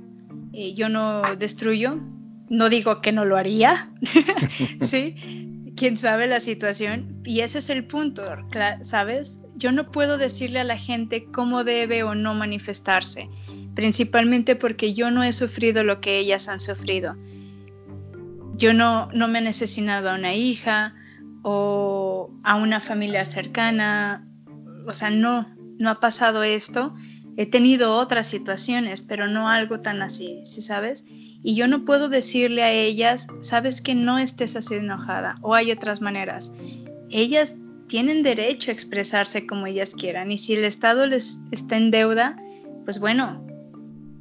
[0.52, 2.00] eh, yo no destruyo,
[2.48, 3.90] no digo que no lo haría,
[4.80, 5.14] ¿sí?
[5.76, 7.20] Quién sabe la situación.
[7.24, 8.22] Y ese es el punto,
[8.82, 9.38] ¿sabes?
[9.58, 13.28] yo no puedo decirle a la gente cómo debe o no manifestarse,
[13.74, 17.16] principalmente porque yo no he sufrido lo que ellas han sufrido.
[18.56, 20.94] Yo no, no me he asesinado a una hija
[21.42, 24.27] o a una familia cercana,
[24.86, 25.46] o sea, no,
[25.78, 26.94] no ha pasado esto.
[27.36, 31.04] He tenido otras situaciones, pero no algo tan así, ¿sí sabes?
[31.42, 35.70] Y yo no puedo decirle a ellas, sabes que no estés así enojada o hay
[35.70, 36.52] otras maneras.
[37.10, 37.54] Ellas
[37.86, 42.36] tienen derecho a expresarse como ellas quieran y si el Estado les está en deuda,
[42.84, 43.46] pues bueno,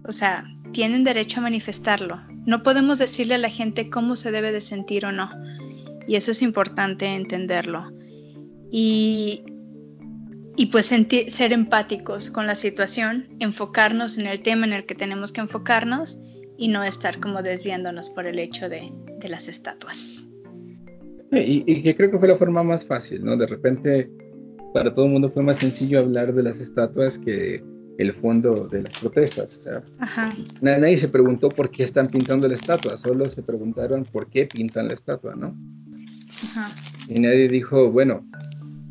[0.05, 2.19] o sea, tienen derecho a manifestarlo.
[2.45, 5.29] No podemos decirle a la gente cómo se debe de sentir o no.
[6.07, 7.91] Y eso es importante entenderlo.
[8.71, 9.43] Y,
[10.57, 15.31] y pues ser empáticos con la situación, enfocarnos en el tema en el que tenemos
[15.31, 16.19] que enfocarnos
[16.57, 20.27] y no estar como desviándonos por el hecho de, de las estatuas.
[21.31, 23.37] Y, y, que creo que fue la forma más fácil, ¿no?
[23.37, 24.09] De repente,
[24.73, 27.63] para todo el mundo fue más sencillo hablar de las estatuas que
[27.99, 29.57] el fondo de las protestas.
[29.57, 29.83] O sea,
[30.61, 34.87] nadie se preguntó por qué están pintando la estatua, solo se preguntaron por qué pintan
[34.87, 35.55] la estatua, ¿no?
[37.07, 38.25] Y nadie dijo, bueno,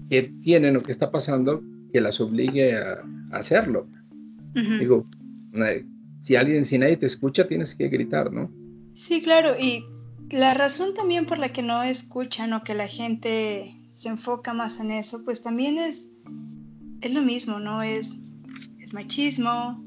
[0.09, 3.89] ¿qué tienen o qué está pasando que las obligue a, hacerlo?
[4.55, 5.07] Digo,
[6.21, 8.51] si alguien, si nadie te escucha, tienes que gritar, ¿no?
[8.95, 9.85] Sí, claro, y
[10.31, 14.81] la razón también por la que no escuchan o que la gente se enfoca más
[14.81, 16.11] en eso, pues también es,
[17.01, 17.83] es lo mismo, ¿no?
[17.83, 18.19] Es,
[18.79, 19.85] es machismo,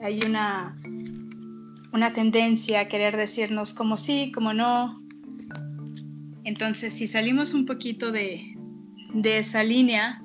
[0.00, 0.80] hay una,
[1.92, 5.02] una tendencia a querer decirnos como sí, como no.
[6.44, 8.51] Entonces, si salimos un poquito de,
[9.12, 10.22] de esa línea,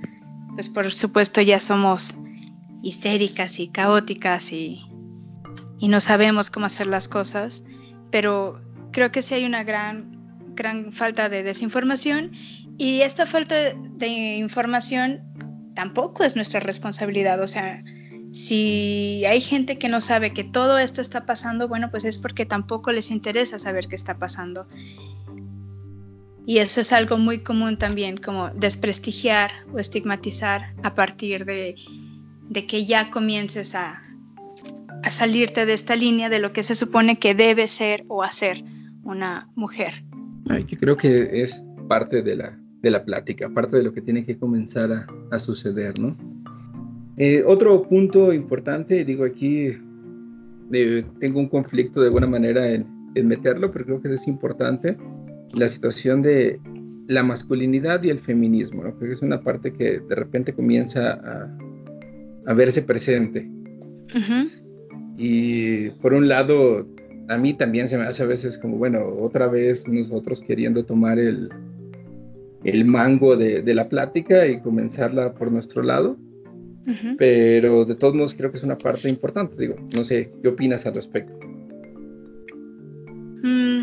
[0.56, 2.18] pues por supuesto ya somos
[2.82, 4.82] histéricas y caóticas y,
[5.80, 7.64] y no sabemos cómo hacer las cosas,
[8.12, 10.18] pero creo que sí hay una gran,
[10.56, 12.32] gran falta de desinformación
[12.78, 15.22] y esta falta de información
[15.76, 17.42] tampoco es nuestra responsabilidad.
[17.42, 17.84] O sea,
[18.32, 22.46] si hay gente que no sabe que todo esto está pasando, bueno, pues es porque
[22.46, 24.68] tampoco les interesa saber qué está pasando.
[26.48, 31.76] Y eso es algo muy común también, como desprestigiar o estigmatizar a partir de,
[32.70, 34.02] que ya comiences a,
[35.12, 38.64] salirte de esta línea de lo que se supone que debe ser o hacer
[39.04, 40.06] una mujer.
[40.50, 44.26] Ay, creo que es parte de la, de la plática, parte de lo que tiene
[44.26, 46.16] que comenzar a, suceder, ¿no?
[47.18, 49.74] Eh, otro punto importante, digo aquí,
[51.20, 52.88] tengo un conflicto de buena manera en,
[53.24, 54.96] meterlo, pero creo que es importante,
[55.56, 56.60] la situación de
[57.08, 58.96] la masculinidad y el feminismo, ¿no?
[58.96, 61.58] Creo que es una parte que de repente comienza a,
[62.46, 63.50] a verse presente.
[65.18, 66.88] Y por un lado,
[67.30, 71.18] a mí también se me hace a veces como, bueno, otra vez nosotros queriendo tomar
[71.18, 71.50] el,
[72.64, 76.18] el mango de, de la plática y comenzarla por nuestro lado.
[77.18, 79.58] Pero de todos modos creo que es una parte importante.
[79.58, 81.38] Digo, no sé, ¿qué opinas al respecto?
[83.44, 83.77] Mm,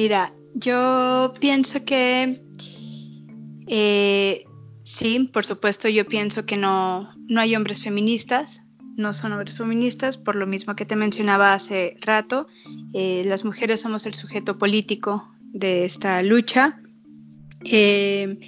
[0.00, 2.40] mira, yo pienso que
[3.66, 4.44] eh,
[4.82, 8.62] sí, por supuesto, yo pienso que no, no hay hombres feministas
[8.96, 12.46] no son hombres feministas, por lo mismo que te mencionaba hace rato,
[12.92, 16.80] eh, las mujeres somos el sujeto político de esta lucha.
[17.64, 18.38] Eh,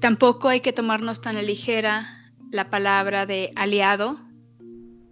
[0.00, 4.18] tampoco hay que tomarnos tan a ligera la palabra de aliado.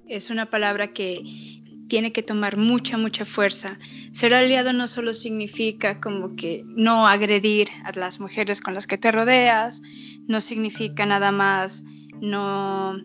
[0.08, 1.55] Es una palabra que
[1.88, 3.78] tiene que tomar mucha, mucha fuerza.
[4.12, 8.98] Ser aliado no solo significa como que no agredir a las mujeres con las que
[8.98, 9.82] te rodeas,
[10.26, 11.84] no significa nada más
[12.20, 12.96] no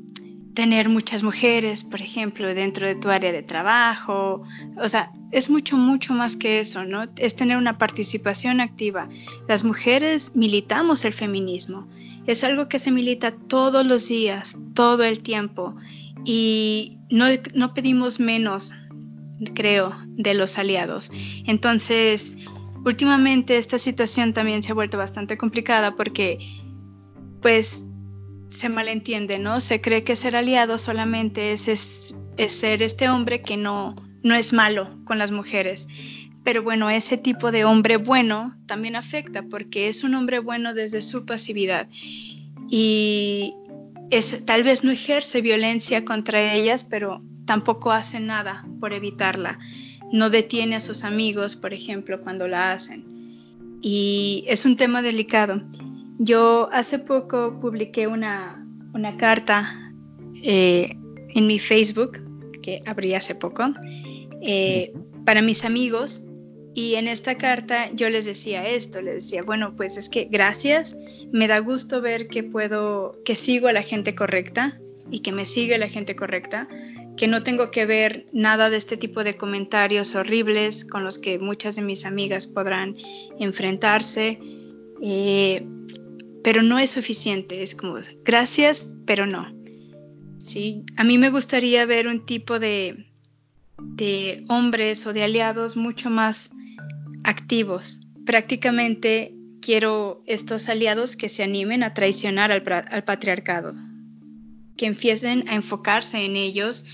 [0.53, 4.43] tener muchas mujeres, por ejemplo, dentro de tu área de trabajo.
[4.77, 7.05] O sea, es mucho, mucho más que eso, ¿no?
[7.17, 9.07] Es tener una participación activa.
[9.47, 11.87] Las mujeres militamos el feminismo.
[12.27, 15.75] Es algo que se milita todos los días, todo el tiempo.
[16.23, 18.73] Y no, no pedimos menos,
[19.53, 21.11] creo, de los aliados.
[21.45, 22.35] Entonces,
[22.85, 26.37] últimamente esta situación también se ha vuelto bastante complicada porque,
[27.41, 27.85] pues,
[28.51, 29.61] se malentiende, ¿no?
[29.61, 32.15] Se cree que ser aliado solamente es, es,
[32.51, 35.87] ser este hombre que no, no es malo con las mujeres.
[36.43, 41.01] Pero bueno, ese tipo de hombre bueno también afecta porque es un hombre bueno desde
[41.01, 41.87] su pasividad
[42.69, 43.53] y
[44.11, 49.57] es, tal vez no ejerce violencia contra ellas, pero tampoco hace nada por evitarla.
[50.11, 53.05] No detiene a sus amigos, por ejemplo, cuando la hacen.
[53.81, 55.61] Y es un tema delicado.
[56.19, 58.63] Yo hace poco publiqué una,
[59.17, 59.67] carta
[60.43, 60.95] eh,
[61.29, 62.19] en mi Facebook,
[62.61, 63.73] que abrí hace poco,
[64.41, 64.93] eh,
[65.25, 66.23] para mis amigos
[66.73, 70.97] Y en esta carta yo les decía esto, les decía, bueno, pues es que gracias,
[71.31, 74.79] me da gusto ver que puedo, que sigo a la gente correcta
[75.09, 76.69] y que me sigue la gente correcta,
[77.17, 81.39] que no tengo que ver nada de este tipo de comentarios horribles con los que
[81.39, 82.95] muchas de mis amigas podrán
[83.37, 84.39] enfrentarse,
[85.01, 85.65] eh,
[86.41, 89.53] pero no es suficiente, es como gracias, pero no.
[90.37, 93.10] Sí, a mí me gustaría ver un tipo de,
[93.95, 96.51] de hombres o de aliados mucho más
[97.23, 98.01] activos.
[98.25, 102.63] Prácticamente quiero estos aliados que se animen a traicionar al,
[103.03, 103.75] patriarcado,
[104.75, 106.85] que empiecen a enfocarse en ellos,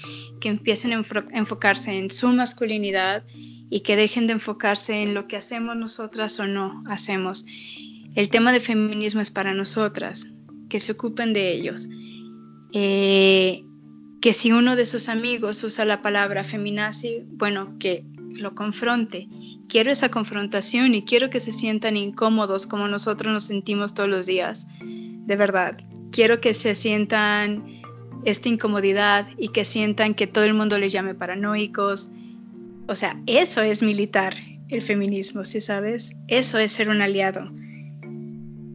[0.41, 3.23] que empiecen a enfocarse en su masculinidad
[3.69, 7.45] y que dejen de enfocarse en lo que hacemos nosotras o no hacemos.
[8.15, 10.33] El tema de feminismo es para nosotras,
[10.69, 11.87] que se ocupen de ellos.
[12.73, 13.63] Eh,
[14.21, 19.27] que si uno de sus amigos usa la palabra feminazi, bueno, que lo confronte.
[19.67, 24.25] Quiero esa confrontación y quiero que se sientan incómodos como nosotros nos sentimos todos los
[24.25, 24.67] días.
[24.79, 25.77] De verdad,
[26.11, 27.81] quiero que se sientan
[28.25, 32.11] esta incomodidad y que sientan que todo el mundo les llame paranoicos.
[32.87, 34.35] O sea, eso es militar
[34.69, 36.15] el feminismo, ¿sí sabes?
[36.27, 37.51] Eso es ser un aliado.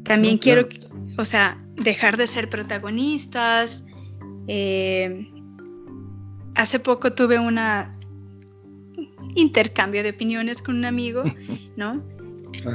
[0.04, 0.68] También quiero,
[1.16, 3.84] o sea, dejar de ser protagonistas.
[4.48, 5.28] Eh,
[6.54, 7.96] hace poco tuve una
[9.34, 11.24] intercambio de opiniones con un amigo,
[11.76, 12.02] ¿no?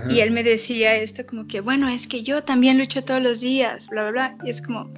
[0.10, 3.41] Y él me decía esto como que, bueno, es que yo también lucho todos los
[3.41, 4.38] días, bla, bla, bla.
[4.43, 4.91] Y es como,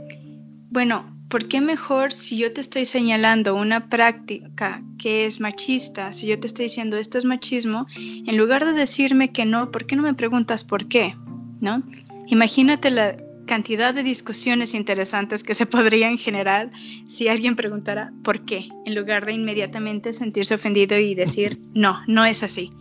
[0.69, 6.27] bueno, ¿por qué mejor si yo te estoy señalando una práctica que es machista, si
[6.27, 9.95] yo te estoy diciendo esto es machismo, en lugar de decirme que no, ¿por qué
[9.95, 11.15] no me preguntas por qué?
[11.59, 11.83] ¿No?
[12.27, 13.17] Imagínate la,
[13.49, 16.71] cantidad de discusiones interesantes que se podrían generar
[17.07, 22.25] si alguien preguntara por qué, en lugar de inmediatamente sentirse ofendido y decir, no, no
[22.25, 22.71] es así.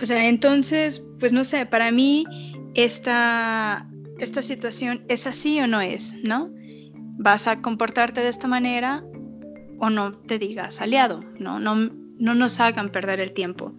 [0.00, 2.24] O sea, entonces, pues no sé, para mí
[2.74, 3.84] esta,
[4.20, 6.48] esta situación es así o no es, ¿no?
[7.18, 9.04] Vas a comportarte de esta manera
[9.80, 11.58] o no te digas aliado, ¿no?
[11.58, 13.74] No, no nos hagan perder el tiempo.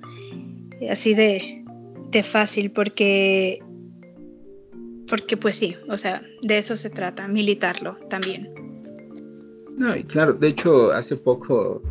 [0.89, 1.63] Así de,
[2.09, 3.61] de fácil, porque
[5.11, 8.49] porque pues sí, o sea, de eso se trata, militarlo también.
[9.77, 11.83] No, y claro, de hecho, hace poco,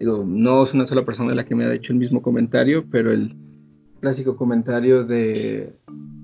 [0.00, 3.12] digo, no es una sola persona la que me ha hecho el mismo comentario, pero
[3.12, 3.36] el
[4.00, 5.72] clásico comentario de,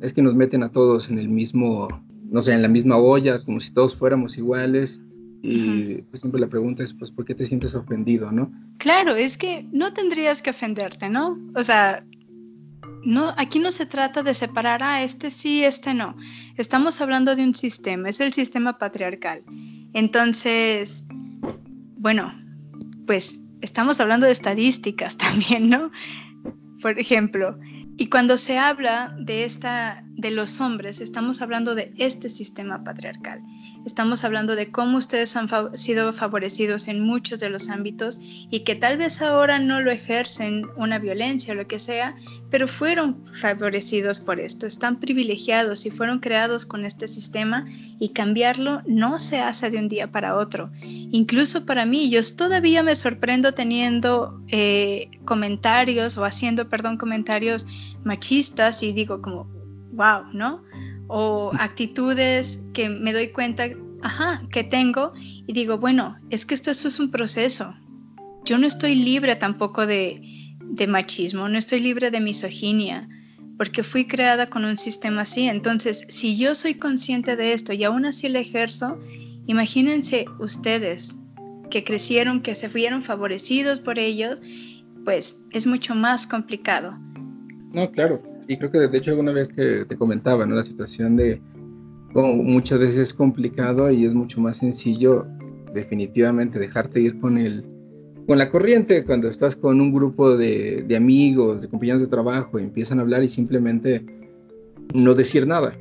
[0.01, 1.87] es que nos meten a todos en el mismo,
[2.29, 5.01] no sé, en la misma olla, como si todos fuéramos iguales.
[5.43, 8.51] Y pues siempre la pregunta es, pues, ¿por qué te sientes ofendido, no?
[8.79, 11.39] Claro, es que no tendrías que ofenderte, ¿no?
[11.55, 12.05] O sea,
[13.07, 16.17] no, aquí no se trata de separar a ah, este sí, este no.
[16.57, 19.45] Estamos hablando de un sistema, es el sistema patriarcal.
[19.95, 21.05] Entonces,
[21.99, 22.33] bueno,
[23.07, 25.93] pues estamos hablando de estadísticas también, ¿no?
[26.83, 27.57] Por ejemplo,
[27.97, 33.43] y cuando se habla de esta de los hombres, estamos hablando de este sistema patriarcal.
[33.85, 38.75] Estamos hablando de cómo ustedes han sido favorecidos en muchos de los ámbitos y que
[38.75, 42.17] tal vez ahora no lo ejercen una violencia o lo que sea,
[42.51, 47.67] pero fueron favorecidos por esto, están privilegiados y fueron creados con este sistema
[47.99, 50.71] y cambiarlo no se hace de un día para otro.
[50.83, 57.67] Incluso para mí, yo todavía me sorprendo teniendo eh, comentarios o haciendo, perdón, comentarios
[58.05, 59.56] machistas y digo como,
[59.97, 60.63] wow, ¿no?
[61.09, 63.69] O actitudes que me doy cuenta,
[64.03, 67.75] ajá, que tengo y digo, bueno, es que esto, es un proceso.
[68.45, 70.21] Yo no estoy libre tampoco de,
[70.61, 73.09] de machismo, no estoy libre de misoginia,
[73.57, 75.49] porque fui creada con un sistema así.
[75.49, 78.99] Entonces, si yo soy consciente de esto y aún así lo ejerzo,
[79.47, 81.19] imagínense ustedes
[81.71, 84.41] que crecieron, que se fueron favorecidos por ellos,
[85.05, 86.99] pues es mucho más complicado.
[87.73, 90.55] No, claro, y creo que de hecho alguna vez te, te comentaba, ¿no?
[90.55, 91.41] La situación de
[92.13, 95.27] como muchas veces es complicado y es mucho más sencillo
[95.75, 97.65] definitivamente dejarte ir con el
[98.27, 102.59] con la corriente cuando estás con un grupo de, de amigos, de compañeros de trabajo
[102.59, 104.05] y empiezan a hablar y simplemente
[104.93, 105.77] no decir nada.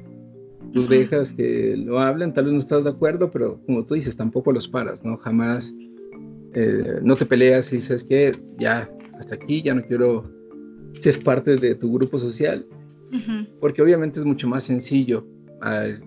[0.73, 4.15] Tú dejas que lo hablen, tal vez no estás de acuerdo, pero como tú dices,
[4.15, 5.17] tampoco los paras, ¿no?
[5.17, 5.73] Jamás
[6.53, 10.29] eh, no te peleas y dices que ya, hasta aquí, ya no quiero
[10.99, 12.65] ser parte de tu grupo social,
[13.59, 15.25] porque obviamente es mucho más sencillo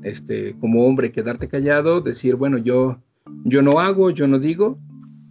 [0.03, 3.03] este, como hombre quedarte callado, decir, bueno, yo,
[3.45, 4.79] yo no hago, yo no digo,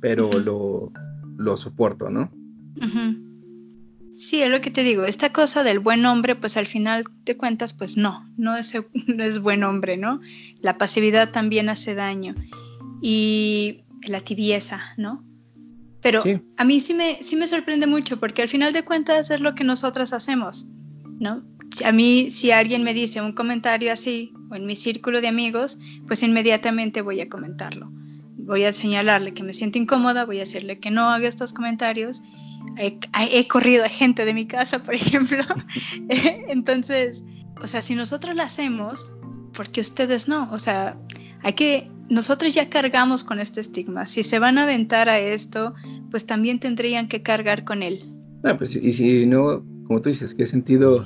[0.02, 0.92] pero lo,
[1.38, 2.32] lo soporto, ¿no?
[4.14, 7.38] Sí, es lo que te digo, esta cosa del buen hombre, pues al final te
[7.38, 8.74] cuentas, pues no, no es,
[9.08, 10.20] no es buen hombre, ¿no?
[10.62, 12.36] La pasividad también hace daño
[13.02, 15.24] y la tibieza, ¿no?
[16.12, 16.24] Pero
[16.58, 19.56] a mí sí me, sí me sorprende mucho porque al final de cuentas es lo
[19.56, 20.68] que nosotras hacemos,
[21.20, 21.44] ¿no?
[21.84, 25.78] A mí si alguien me dice un comentario así o en mi círculo de amigos,
[26.08, 27.92] pues inmediatamente voy a comentarlo.
[28.38, 32.22] Voy a señalarle que me siento incómoda, voy a decirle que no haga estos comentarios.
[32.78, 33.00] He,
[33.32, 35.44] he corrido a gente de mi casa, por ejemplo.
[36.48, 37.26] Entonces,
[37.62, 39.12] o sea, si nosotros lo hacemos,
[39.54, 40.50] ¿por qué ustedes no?
[40.52, 40.98] O sea,
[41.44, 44.06] hay que, nosotros ya cargamos con este estigma.
[44.06, 45.74] Si se van a aventar a esto,
[46.12, 48.00] pues también tendrían que cargar con él.
[48.44, 51.04] Ah, pues, y si no, como tú dices, ¿qué sentido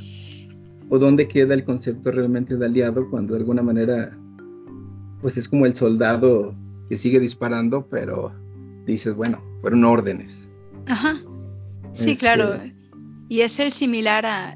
[0.89, 4.11] o dónde queda el concepto realmente de aliado cuando de alguna manera,
[5.21, 6.53] pues es como el soldado
[6.89, 8.33] que sigue disparando, pero
[8.85, 10.49] dices, bueno, fueron órdenes.
[10.87, 11.15] Ajá.
[11.93, 12.59] Sí, este claro.
[13.29, 14.55] Y es el similar a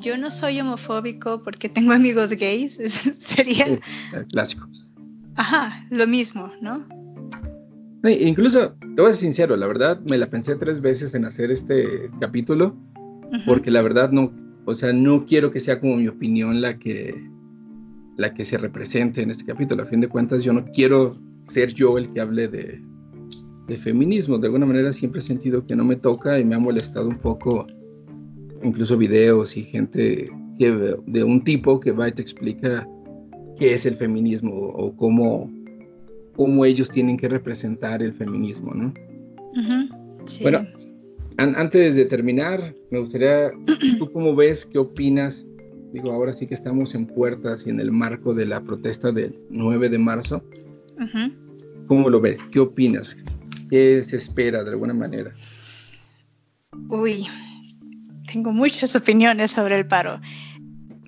[0.00, 2.74] yo no soy homofóbico porque tengo amigos gays,
[3.18, 3.80] sería...
[4.30, 4.68] clásico.
[5.36, 6.86] Ajá, lo mismo, ¿no?
[8.10, 11.50] incluso, te voy a ser sincero, la verdad me la pensé tres veces en hacer
[11.50, 12.76] este capítulo,
[13.46, 14.30] porque la verdad no,
[14.66, 17.14] o sea, no quiero que sea como mi opinión la que,
[18.16, 19.82] la que se represente en este capítulo.
[19.82, 22.80] A fin de cuentas, yo no quiero ser yo el que hable de,
[23.66, 24.38] de feminismo.
[24.38, 27.18] De alguna manera siempre he sentido que no me toca y me ha molestado un
[27.18, 27.66] poco
[28.62, 32.86] incluso videos y gente de un tipo que va y te explica
[33.58, 35.50] qué es el feminismo o cómo,
[36.36, 38.94] cómo ellos tienen que representar el feminismo, ¿no?
[40.42, 40.66] Bueno,
[41.36, 43.52] antes de terminar, me gustaría,
[43.98, 45.44] ¿tú cómo ves, qué opinas?
[45.92, 49.38] Digo, ahora sí que estamos en puertas y en el marco de la protesta del
[49.50, 50.42] 9 de marzo.
[51.86, 52.40] ¿Cómo lo ves?
[52.50, 53.16] ¿Qué opinas?
[53.70, 55.32] ¿Qué se espera de alguna manera?
[56.88, 57.26] Uy,
[58.32, 60.20] tengo muchas opiniones sobre el paro.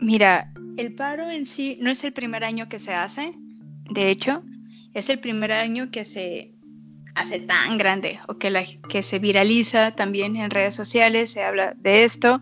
[0.01, 3.35] Mira, el paro en sí no es el primer año que se hace,
[3.91, 4.43] de hecho,
[4.95, 6.53] es el primer año que se
[7.14, 11.74] hace tan grande o que, la, que se viraliza también en redes sociales, se habla
[11.79, 12.41] de esto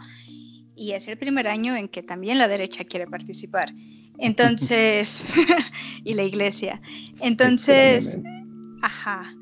[0.76, 3.72] y es el primer año en que también la derecha quiere participar.
[4.18, 5.28] Entonces,
[6.04, 6.80] y la iglesia.
[7.20, 8.18] Entonces,
[8.82, 9.34] ajá,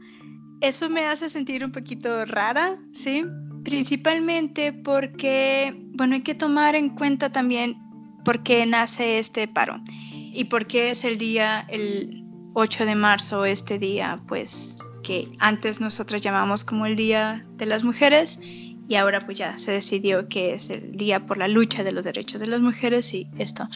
[0.60, 3.24] eso me hace sentir un poquito rara, ¿sí?
[3.64, 7.76] Principalmente porque, bueno, hay que tomar en cuenta también
[8.24, 9.80] por qué nace este paro
[10.32, 15.80] y por qué es el día, el 8 de marzo, este día, pues que antes
[15.80, 18.40] nosotros llamamos como el Día de las Mujeres
[18.88, 22.04] y ahora pues ya se decidió que es el día por la lucha de los
[22.04, 23.66] derechos de las mujeres y esto.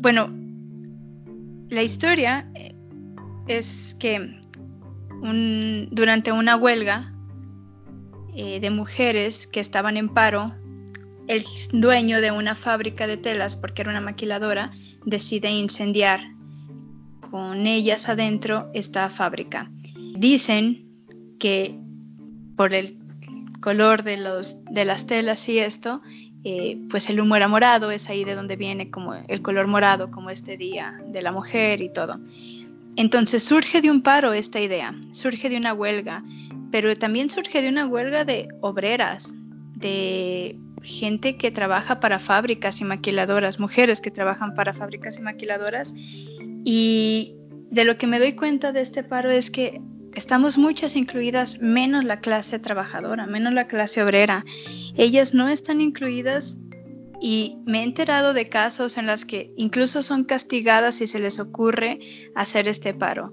[0.00, 0.30] Bueno,
[1.68, 2.74] la historia eh,
[3.46, 4.40] es que
[5.90, 7.12] durante una huelga
[8.34, 10.54] eh, de mujeres que estaban en paro,
[11.30, 14.72] el dueño de una fábrica de telas, porque era una maquiladora,
[15.04, 16.20] decide incendiar
[17.30, 19.70] con ellas adentro esta fábrica.
[20.16, 20.88] Dicen
[21.38, 21.78] que
[22.56, 22.98] por el
[23.60, 26.02] color de, los, de las telas y esto,
[26.42, 30.10] eh, pues el humo era morado, es ahí de donde viene como el color morado,
[30.10, 32.18] como este día de la mujer y todo.
[32.96, 36.24] Entonces surge de un paro esta idea, surge de una huelga,
[36.72, 39.32] pero también surge de una huelga de obreras,
[39.76, 45.94] de gente que trabaja para fábricas y maquiladoras, mujeres que trabajan para fábricas y maquiladoras.
[46.64, 47.36] Y
[47.70, 49.80] de lo que me doy cuenta de este paro es que
[50.14, 54.44] estamos muchas incluidas, menos la clase trabajadora, menos la clase obrera.
[54.96, 56.56] Ellas no están incluidas
[57.20, 61.38] y me he enterado de casos en los que incluso son castigadas si se les
[61.38, 62.00] ocurre
[62.34, 63.32] hacer este paro.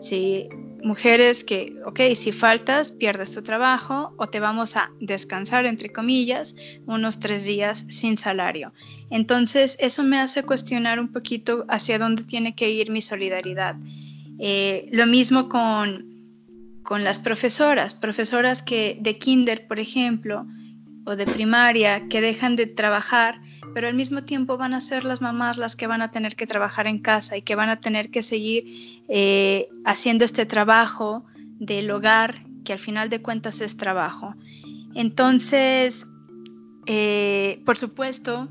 [0.00, 0.48] Si
[0.84, 6.54] mujeres que, ok, si faltas, pierdes tu trabajo o te vamos a descansar, entre comillas,
[6.86, 8.72] unos tres días sin salario.
[9.10, 13.76] Entonces, eso me hace cuestionar un poquito hacia dónde tiene que ir mi solidaridad.
[14.38, 16.06] Eh, lo mismo con,
[16.82, 20.46] con las profesoras, profesoras que de kinder, por ejemplo,
[21.06, 23.40] o de primaria que dejan de trabajar,
[23.74, 26.46] pero al mismo tiempo van a ser las mamás las que van a tener que
[26.46, 31.24] trabajar en casa y que van a tener que seguir eh, haciendo este trabajo
[31.58, 34.34] del hogar, que al final de cuentas es trabajo.
[34.94, 36.06] Entonces,
[36.86, 38.48] eh, por supuesto,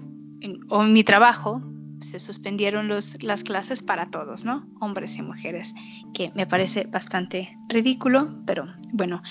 [0.68, 1.62] o mi trabajo,
[2.04, 4.68] se suspendieron las clases para todos, ¿no?
[4.82, 5.74] Hombres y mujeres,
[6.14, 9.24] que me parece bastante ridículo, pero bueno.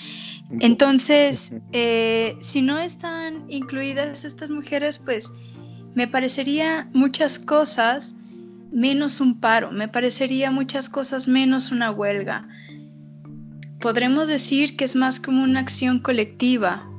[0.59, 5.31] Entonces, eh, si no están incluidas estas mujeres, pues
[5.95, 8.15] me parecería muchas cosas
[8.71, 12.47] menos un paro, me parecería muchas cosas menos una huelga.
[13.79, 16.89] Podremos decir que es más como una acción colectiva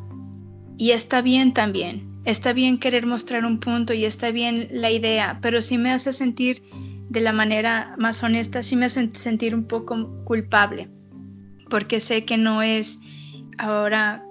[0.79, 5.39] y está bien también está bien querer mostrar un punto y está bien la idea,
[5.43, 6.63] pero si me hace sentir
[7.11, 10.91] de la manera más honesta, sí me hace sentir un poco culpable.
[11.71, 13.01] porque sé que no es
[13.59, 14.25] ahora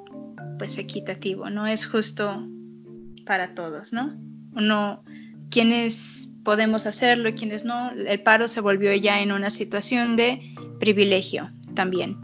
[0.59, 2.47] pues equitativo, no es justo
[3.25, 4.13] para todos, ¿no?
[4.55, 5.03] Uno,
[5.49, 10.41] quienes podemos hacerlo y quienes no, el paro se volvió ya en una situación de
[10.79, 12.17] privilegio también.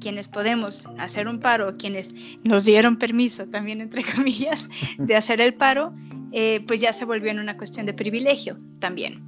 [0.00, 4.68] Quienes podemos hacer un paro, quienes nos dieron permiso también, entre comillas,
[4.98, 5.94] de hacer el paro,
[6.32, 9.22] eh, pues ya se volvió en una cuestión de privilegio también.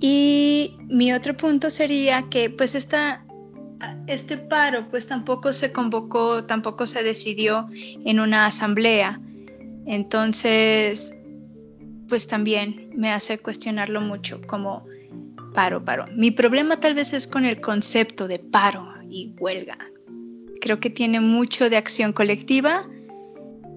[0.00, 3.24] Y mi otro punto sería que pues esta,
[4.06, 9.20] este paro pues tampoco se convocó, tampoco se decidió en una asamblea.
[9.86, 11.14] Entonces,
[12.08, 14.86] pues también me hace cuestionarlo mucho como
[15.54, 16.06] paro, paro.
[16.14, 19.78] Mi problema tal vez es con el concepto de paro y huelga.
[20.60, 22.88] Creo que tiene mucho de acción colectiva,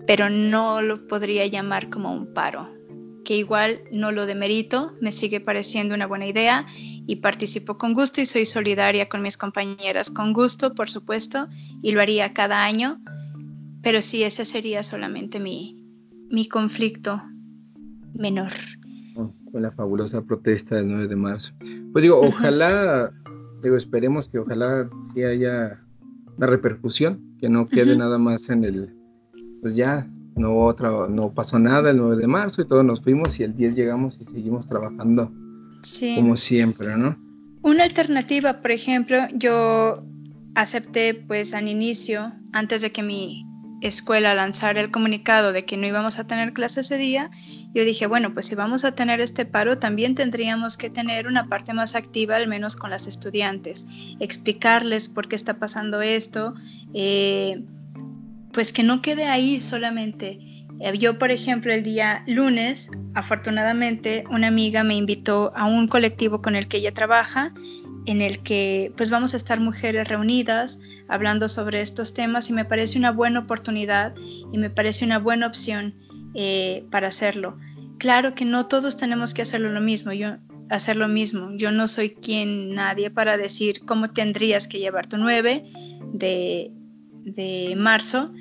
[0.05, 2.67] pero no lo podría llamar como un paro,
[3.23, 8.21] que igual no lo demerito, me sigue pareciendo una buena idea y participo con gusto
[8.21, 11.47] y soy solidaria con mis compañeras con gusto, por supuesto,
[11.81, 13.01] y lo haría cada año,
[13.81, 15.77] pero sí, ese sería solamente mi,
[16.29, 17.21] mi conflicto
[18.17, 18.51] menor.
[19.15, 21.53] Oh, con la fabulosa protesta del 9 de marzo.
[21.91, 23.11] Pues digo, ojalá,
[23.63, 25.81] digo, esperemos que ojalá sí haya
[26.37, 28.95] una repercusión, que no quede nada más en el,
[29.61, 33.39] pues ya, no otra, no pasó nada el 9 de marzo y todos nos fuimos
[33.39, 35.31] y el 10 llegamos y seguimos trabajando
[36.15, 37.17] como siempre, ¿no?
[37.63, 40.03] Una alternativa, por ejemplo, yo
[40.55, 43.45] acepté pues al inicio, antes de que mi
[43.81, 47.29] escuela lanzara el comunicado de que no íbamos a tener clase ese día,
[47.73, 51.47] yo dije, bueno, pues si vamos a tener este paro, también tendríamos que tener una
[51.47, 53.85] parte más activa, al menos con las estudiantes,
[54.19, 56.55] explicarles por qué está pasando esto,
[56.93, 57.63] eh,
[58.51, 60.39] pues que no quede ahí solamente.
[60.79, 66.41] Eh, yo, por ejemplo, el día lunes, afortunadamente, una amiga me invitó a un colectivo
[66.41, 67.53] con el que ella trabaja
[68.07, 70.79] en el que pues vamos a estar mujeres reunidas
[71.09, 74.15] hablando sobre estos temas y me parece una buena oportunidad
[74.51, 75.93] y me parece una buena opción
[76.33, 77.59] eh, para hacerlo.
[77.99, 80.37] Claro que no todos tenemos que hacerlo lo mismo, yo
[80.69, 81.51] hacer lo mismo.
[81.57, 85.63] Yo no soy quien nadie para decir cómo tendrías que llevar tu 9
[86.13, 86.71] de,
[87.23, 88.33] de marzo.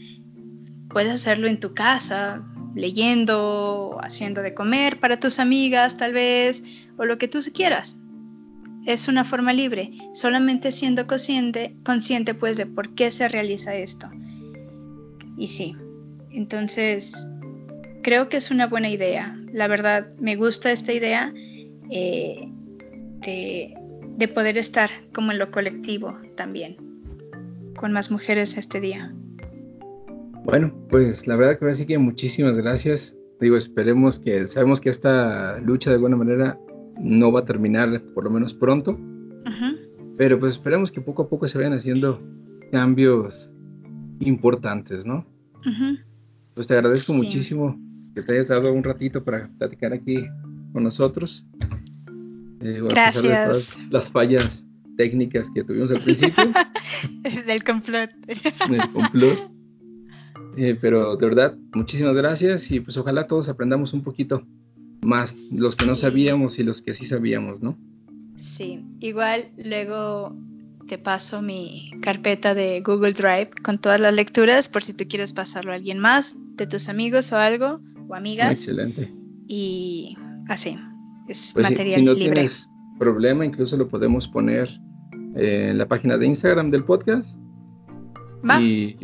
[0.90, 2.44] Puedes hacerlo en tu casa,
[2.76, 6.62] leyendo, haciendo de comer para tus amigas tal vez,
[6.98, 7.96] o lo que tú quieras
[8.86, 14.08] es una forma libre, solamente siendo consciente, consciente pues de por qué se realiza esto.
[15.36, 15.76] Y sí,
[16.30, 17.28] entonces
[18.02, 19.36] creo que es una buena idea.
[19.52, 21.34] La verdad, me gusta esta idea
[21.90, 22.48] eh,
[23.20, 23.74] de,
[24.16, 26.76] de poder estar como en lo colectivo también,
[27.76, 29.12] con más mujeres este día.
[30.44, 33.16] Bueno, pues la verdad que ahora sí que muchísimas gracias.
[33.40, 36.58] Digo, esperemos que, sabemos que esta lucha de alguna manera
[36.98, 38.98] no va a terminar por lo menos pronto.
[40.16, 42.20] Pero pues esperemos que poco a poco se vayan haciendo
[42.72, 43.50] cambios
[44.20, 45.26] importantes, ¿no?
[46.54, 47.78] Pues te agradezco muchísimo
[48.14, 50.26] que te hayas dado un ratito para platicar aquí
[50.72, 51.46] con nosotros.
[52.60, 53.80] Eh, Gracias.
[53.90, 54.66] las fallas
[54.96, 56.44] técnicas que tuvimos al principio.
[57.46, 58.10] Del complot.
[58.26, 59.52] Del complot.
[60.56, 64.46] Eh, pero de verdad, muchísimas gracias y pues ojalá todos aprendamos un poquito
[65.06, 67.78] más los que no sabíamos y los que sí sabíamos, ¿no?
[68.34, 70.36] Sí, igual luego
[70.86, 75.32] te paso mi carpeta de Google Drive con todas las lecturas por si tú quieres
[75.32, 78.50] pasarlo a alguien más, de tus amigos o algo, o amigas.
[78.50, 79.12] Excelente.
[79.48, 80.16] Y
[80.48, 80.76] así,
[81.28, 84.68] es pues material si, si no tienes problema, incluso lo podemos poner
[85.34, 87.38] en la página de Instagram del podcast.
[88.60, 88.96] Y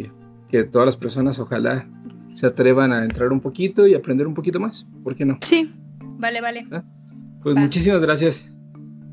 [0.48, 1.88] que todas las personas ojalá
[2.34, 4.86] se atrevan a entrar un poquito y aprender un poquito más.
[5.02, 5.38] ¿Por qué no?
[5.40, 5.72] Sí,
[6.18, 6.66] Vale, vale.
[6.70, 6.84] ¿Ah?
[7.42, 8.52] Pues muchísimas gracias.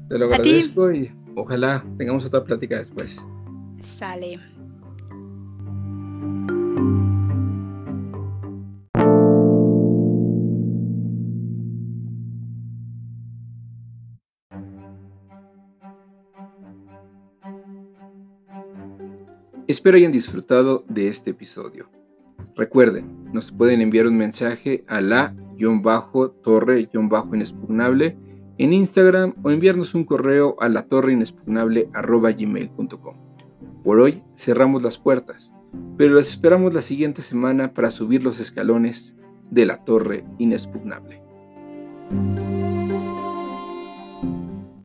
[0.10, 3.26] Te lo agradezco y ojalá tengamos otra plática después.
[3.80, 4.40] Sale.
[19.68, 21.92] Espero hayan disfrutado de este episodio.
[22.60, 25.34] Recuerden, nos pueden enviar un mensaje a la
[26.44, 28.18] torre-inexpugnable
[28.58, 33.16] en Instagram o enviarnos un correo a la torreinexpugnable.gmail.com.
[33.82, 35.54] Por hoy cerramos las puertas,
[35.98, 39.16] pero las esperamos la siguiente semana para subir los escalones
[39.50, 41.22] de la Torre Inexpugnable.